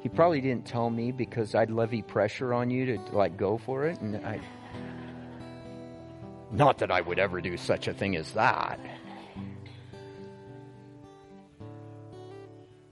he 0.01 0.09
probably 0.09 0.41
didn't 0.41 0.65
tell 0.65 0.89
me 0.89 1.11
because 1.11 1.55
I'd 1.55 1.71
levy 1.71 2.01
pressure 2.01 2.53
on 2.53 2.69
you 2.69 2.85
to 2.85 3.01
like 3.11 3.38
go 3.38 3.57
for 3.57 3.88
it. 3.88 3.99
And 4.01 4.17
I, 4.25 4.39
Not 6.51 6.77
that 6.77 6.91
I 6.91 7.01
would 7.01 7.19
ever 7.19 7.41
do 7.41 7.57
such 7.57 7.88
a 7.88 7.93
thing 7.93 8.15
as 8.15 8.31
that. 8.31 8.79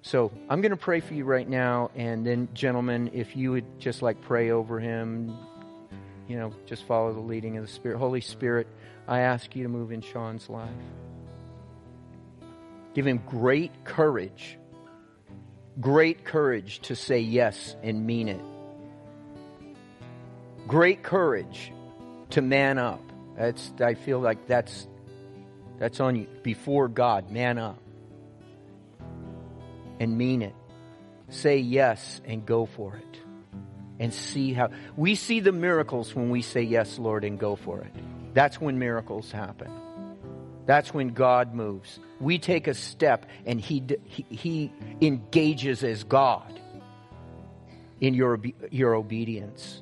So 0.01 0.31
I'm 0.49 0.61
going 0.61 0.71
to 0.71 0.77
pray 0.77 0.99
for 0.99 1.13
you 1.15 1.23
right 1.23 1.47
now, 1.47 1.89
and 1.95 2.25
then, 2.25 2.47
gentlemen, 2.53 3.09
if 3.13 3.35
you 3.35 3.51
would 3.51 3.79
just 3.79 4.03
like 4.03 4.21
pray 4.21 4.51
over 4.51 4.79
him, 4.79 5.35
you 6.27 6.37
know, 6.37 6.53
just 6.67 6.83
follow 6.83 7.11
the 7.11 7.19
leading 7.19 7.57
of 7.57 7.65
the 7.65 7.71
Spirit. 7.71 7.97
Holy 7.97 8.21
Spirit, 8.21 8.67
I 9.07 9.21
ask 9.21 9.55
you 9.55 9.63
to 9.63 9.69
move 9.69 9.91
in 9.91 10.01
Sean's 10.01 10.47
life. 10.47 10.69
Give 12.95 13.05
him 13.05 13.21
great 13.27 13.83
courage, 13.83 14.57
great 15.81 16.23
courage 16.23 16.79
to 16.83 16.95
say 16.95 17.19
yes 17.19 17.75
and 17.83 18.07
mean 18.07 18.29
it. 18.29 18.41
Great 20.65 21.03
courage 21.03 21.73
to 22.29 22.41
man 22.41 22.77
up. 22.77 23.01
That's 23.37 23.73
I 23.81 23.95
feel 23.95 24.21
like 24.21 24.47
that's 24.47 24.87
that's 25.77 25.99
on 25.99 26.15
you 26.15 26.27
before 26.41 26.87
God. 26.87 27.29
Man 27.29 27.57
up 27.57 27.77
and 29.99 30.17
mean 30.17 30.41
it. 30.41 30.55
Say 31.27 31.57
yes 31.57 32.21
and 32.23 32.45
go 32.45 32.65
for 32.65 32.95
it. 32.95 33.19
And 33.99 34.13
see 34.13 34.53
how 34.53 34.69
we 34.95 35.15
see 35.15 35.41
the 35.41 35.51
miracles 35.51 36.15
when 36.15 36.29
we 36.29 36.41
say 36.41 36.61
yes, 36.61 36.97
Lord, 36.97 37.25
and 37.25 37.37
go 37.37 37.57
for 37.57 37.81
it. 37.81 37.93
That's 38.33 38.61
when 38.61 38.79
miracles 38.79 39.31
happen. 39.31 39.69
That's 40.65 40.93
when 40.93 41.09
God 41.09 41.53
moves. 41.53 41.99
We 42.19 42.39
take 42.39 42.67
a 42.67 42.73
step 42.73 43.25
and 43.45 43.59
He, 43.61 43.83
he, 44.05 44.25
he 44.29 44.71
engages 45.01 45.83
as 45.83 46.03
God 46.03 46.59
in 48.01 48.13
your, 48.13 48.39
your 48.71 48.95
obedience. 48.95 49.81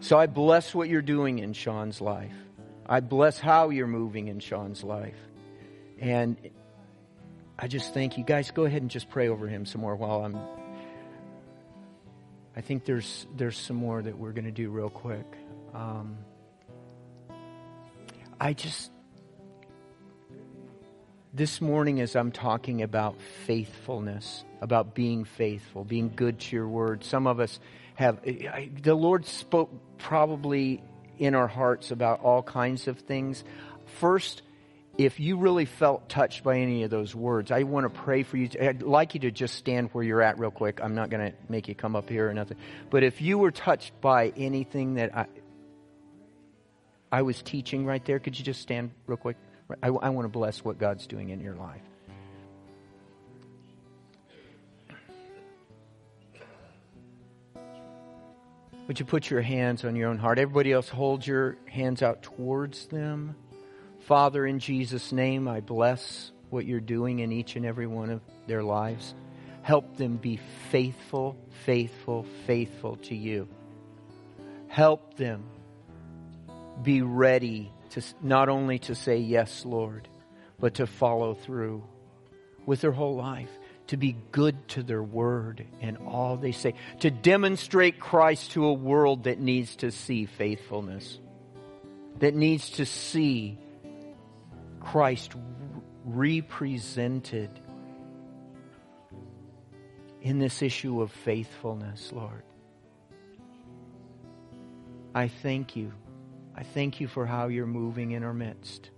So 0.00 0.18
I 0.18 0.26
bless 0.26 0.74
what 0.74 0.88
you're 0.88 1.02
doing 1.02 1.40
in 1.40 1.52
Sean's 1.52 2.00
life. 2.00 2.32
I 2.86 3.00
bless 3.00 3.38
how 3.38 3.70
you're 3.70 3.86
moving 3.86 4.28
in 4.28 4.40
Sean's 4.40 4.82
life. 4.82 5.18
And 6.00 6.36
I 7.58 7.66
just 7.66 7.92
thank 7.92 8.16
you. 8.16 8.24
Guys, 8.24 8.50
go 8.50 8.64
ahead 8.64 8.82
and 8.82 8.90
just 8.90 9.10
pray 9.10 9.28
over 9.28 9.48
him 9.48 9.66
some 9.66 9.80
more 9.80 9.96
while 9.96 10.24
I'm. 10.24 10.38
I 12.56 12.60
think 12.60 12.84
there's 12.84 13.26
there's 13.36 13.58
some 13.58 13.76
more 13.76 14.00
that 14.00 14.16
we're 14.16 14.32
going 14.32 14.44
to 14.44 14.52
do 14.52 14.70
real 14.70 14.90
quick. 14.90 15.26
Um, 15.74 16.16
I 18.40 18.52
just 18.52 18.92
this 21.32 21.60
morning 21.60 22.00
as 22.00 22.16
I'm 22.16 22.32
talking 22.32 22.82
about 22.82 23.20
faithfulness, 23.46 24.44
about 24.60 24.94
being 24.94 25.24
faithful, 25.24 25.84
being 25.84 26.12
good 26.14 26.40
to 26.40 26.56
your 26.56 26.68
word. 26.68 27.04
Some 27.04 27.26
of 27.26 27.40
us 27.40 27.60
have 27.94 28.20
I, 28.24 28.70
the 28.82 28.94
Lord 28.94 29.26
spoke 29.26 29.70
probably 29.98 30.82
in 31.18 31.34
our 31.34 31.48
hearts 31.48 31.90
about 31.90 32.20
all 32.20 32.42
kinds 32.42 32.88
of 32.88 33.00
things. 33.00 33.44
First, 33.98 34.42
if 34.96 35.20
you 35.20 35.36
really 35.36 35.64
felt 35.64 36.08
touched 36.08 36.42
by 36.42 36.58
any 36.58 36.82
of 36.82 36.90
those 36.90 37.14
words, 37.14 37.50
I 37.50 37.62
want 37.62 37.84
to 37.84 38.00
pray 38.00 38.22
for 38.24 38.36
you. 38.36 38.48
I'd 38.60 38.82
like 38.82 39.14
you 39.14 39.20
to 39.20 39.30
just 39.30 39.54
stand 39.54 39.90
where 39.92 40.02
you're 40.02 40.22
at 40.22 40.38
real 40.38 40.50
quick. 40.50 40.80
I'm 40.82 40.94
not 40.94 41.10
going 41.10 41.30
to 41.30 41.38
make 41.48 41.68
you 41.68 41.74
come 41.74 41.94
up 41.94 42.08
here 42.08 42.28
or 42.28 42.34
nothing. 42.34 42.56
But 42.90 43.04
if 43.04 43.20
you 43.20 43.38
were 43.38 43.52
touched 43.52 44.00
by 44.00 44.32
anything 44.36 44.94
that 44.94 45.16
I, 45.16 45.26
I 47.12 47.22
was 47.22 47.40
teaching 47.42 47.86
right 47.86 48.04
there, 48.04 48.18
could 48.18 48.38
you 48.38 48.44
just 48.44 48.60
stand 48.60 48.90
real 49.06 49.16
quick? 49.16 49.36
I, 49.82 49.88
I 49.88 50.08
want 50.10 50.24
to 50.24 50.30
bless 50.30 50.64
what 50.64 50.78
God's 50.78 51.06
doing 51.06 51.30
in 51.30 51.40
your 51.40 51.54
life. 51.54 51.82
Would 58.86 58.98
you 58.98 59.04
put 59.04 59.28
your 59.28 59.42
hands 59.42 59.84
on 59.84 59.96
your 59.96 60.08
own 60.08 60.16
heart? 60.16 60.38
Everybody 60.38 60.72
else, 60.72 60.88
hold 60.88 61.26
your 61.26 61.58
hands 61.66 62.02
out 62.02 62.22
towards 62.22 62.86
them. 62.86 63.36
Father, 64.06 64.46
in 64.46 64.58
Jesus' 64.60 65.12
name, 65.12 65.46
I 65.46 65.60
bless 65.60 66.32
what 66.48 66.64
you're 66.64 66.80
doing 66.80 67.18
in 67.18 67.30
each 67.30 67.56
and 67.56 67.66
every 67.66 67.86
one 67.86 68.08
of 68.08 68.22
their 68.46 68.62
lives. 68.62 69.14
Help 69.60 69.98
them 69.98 70.16
be 70.16 70.40
faithful, 70.70 71.36
faithful, 71.66 72.24
faithful 72.46 72.96
to 72.96 73.14
you. 73.14 73.46
Help 74.68 75.14
them 75.18 75.44
be 76.82 77.02
ready 77.02 77.70
to 77.90 78.02
not 78.22 78.48
only 78.48 78.78
to 78.80 78.94
say 78.94 79.18
yes, 79.18 79.64
Lord, 79.64 80.08
but 80.58 80.74
to 80.74 80.86
follow 80.86 81.34
through 81.34 81.84
with 82.66 82.80
their 82.80 82.92
whole 82.92 83.16
life, 83.16 83.50
to 83.88 83.96
be 83.96 84.16
good 84.32 84.68
to 84.68 84.82
their 84.82 85.02
word 85.02 85.64
and 85.80 85.96
all 85.98 86.36
they 86.36 86.52
say, 86.52 86.74
to 87.00 87.10
demonstrate 87.10 87.98
Christ 87.98 88.52
to 88.52 88.66
a 88.66 88.72
world 88.72 89.24
that 89.24 89.40
needs 89.40 89.76
to 89.76 89.90
see 89.90 90.26
faithfulness, 90.26 91.18
that 92.18 92.34
needs 92.34 92.70
to 92.70 92.84
see 92.84 93.58
Christ 94.80 95.34
represented 96.04 97.50
in 100.20 100.38
this 100.38 100.62
issue 100.62 101.00
of 101.00 101.10
faithfulness, 101.12 102.12
Lord. 102.12 102.42
I 105.14 105.28
thank 105.28 105.76
you. 105.76 105.92
I 106.58 106.64
thank 106.64 107.00
you 107.00 107.06
for 107.06 107.24
how 107.24 107.46
you're 107.46 107.66
moving 107.66 108.10
in 108.10 108.24
our 108.24 108.34
midst. 108.34 108.90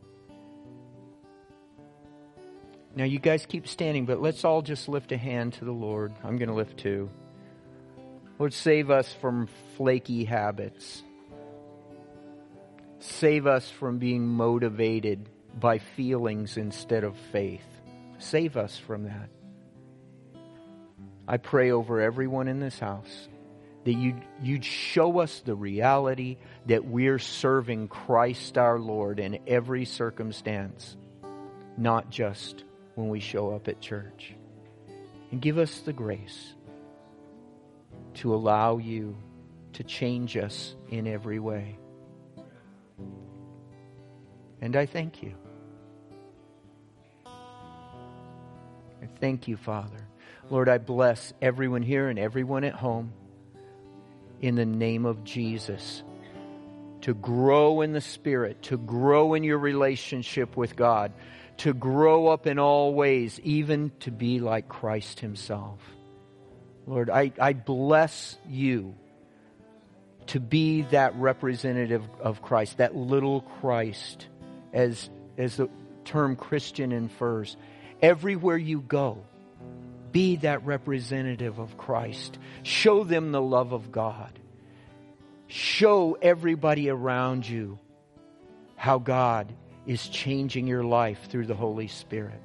Now, 2.97 3.05
you 3.05 3.19
guys 3.19 3.45
keep 3.45 3.69
standing, 3.69 4.07
but 4.07 4.23
let's 4.23 4.47
all 4.47 4.63
just 4.63 4.89
lift 4.89 5.13
a 5.13 5.19
hand 5.19 5.53
to 5.55 5.67
the 5.67 5.71
Lord. 5.71 6.15
I'm 6.25 6.39
going 6.39 6.49
to 6.49 6.55
lift 6.55 6.79
two. 6.79 7.11
Lord, 8.39 8.55
save 8.55 8.91
us 8.91 9.13
from 9.13 9.47
flaky 9.77 10.25
habits. 10.25 11.03
Save 12.99 13.47
us 13.47 13.69
from 13.69 13.99
being 13.99 14.27
motivated 14.27 15.29
by 15.55 15.81
feelings 15.81 16.57
instead 16.57 17.05
of 17.05 17.15
faith. 17.31 17.67
Save 18.17 18.57
us 18.57 18.79
from 18.79 19.05
that. 19.05 19.29
I 21.29 21.37
pray 21.37 21.73
over 21.73 22.01
everyone 22.01 22.49
in 22.49 22.59
this 22.59 22.79
house 22.79 23.29
that 23.85 23.93
you'd, 23.95 24.23
you'd 24.43 24.65
show 24.65 25.21
us 25.21 25.41
the 25.41 25.55
reality 25.55 26.37
that 26.67 26.85
we're 26.85 27.19
serving 27.19 27.89
Christ 27.89 28.59
our 28.59 28.79
Lord 28.79 29.19
in 29.19 29.39
every 29.47 29.85
circumstance, 29.87 30.97
not 31.77 32.11
just 32.11 32.65
when 32.95 33.09
we 33.09 33.21
show 33.21 33.55
up 33.55 33.69
at 33.69 33.81
church. 33.81 34.35
And 35.31 35.41
give 35.41 35.59
us 35.59 35.81
the 35.81 35.93
grace 35.93 36.55
to 38.15 38.35
allow 38.35 38.79
you 38.79 39.17
to 39.75 39.85
change 39.85 40.37
us 40.37 40.75
in 40.89 41.07
every 41.07 41.39
way. 41.39 41.79
And 44.61 44.77
I 44.77 44.85
thank 44.85 45.23
you. 45.23 45.35
I 47.25 49.07
thank 49.21 49.49
you, 49.49 49.57
Father. 49.57 50.07
Lord, 50.51 50.69
I 50.69 50.77
bless 50.79 51.33
everyone 51.41 51.83
here 51.83 52.09
and 52.09 52.19
everyone 52.19 52.65
at 52.65 52.75
home 52.75 53.13
in 54.41 54.55
the 54.55 54.67
name 54.67 55.07
of 55.07 55.25
Jesus 55.25 56.03
to 57.03 57.15
grow 57.15 57.81
in 57.81 57.93
the 57.93 58.01
Spirit, 58.01 58.63
to 58.63 58.77
grow 58.77 59.35
in 59.35 59.43
your 59.43 59.59
relationship 59.59 60.57
with 60.57 60.77
God, 60.77 61.13
to 61.59 61.73
grow 61.73 62.29
up 62.29 62.47
in 62.47 62.59
all 62.59 62.95
ways, 62.95 63.41
even 63.43 63.93
to 64.01 64.11
be 64.11 64.39
like 64.39 64.69
Christ 64.69 65.21
Himself. 65.21 65.79
Lord, 66.87 67.11
I, 67.11 67.33
I 67.41 67.53
bless 67.53 68.37
you 68.49 68.95
to 70.29 70.41
be 70.41 70.83
that 70.83 71.15
representative 71.17 72.03
of 72.21 72.43
Christ, 72.43 72.79
that 72.79 72.95
little 72.95 73.41
Christ, 73.41 74.27
as, 74.73 75.09
as 75.37 75.57
the 75.57 75.69
term 76.05 76.37
Christian 76.37 76.93
infers. 76.93 77.57
Everywhere 78.03 78.57
you 78.57 78.81
go, 78.81 79.25
be 80.13 80.37
that 80.37 80.65
representative 80.65 81.59
of 81.59 81.77
Christ. 81.77 82.39
Show 82.63 83.05
them 83.05 83.33
the 83.33 83.43
love 83.43 83.73
of 83.73 83.93
God. 83.93 84.39
Show 85.47 86.17
everybody 86.21 86.89
around 86.89 87.49
you 87.49 87.79
how 88.77 88.99
God 88.99 89.53
is 89.87 90.09
changing 90.09 90.67
your 90.67 90.85
life 90.85 91.29
through 91.29 91.47
the 91.47 91.55
Holy 91.55 91.89
Spirit. 91.89 92.41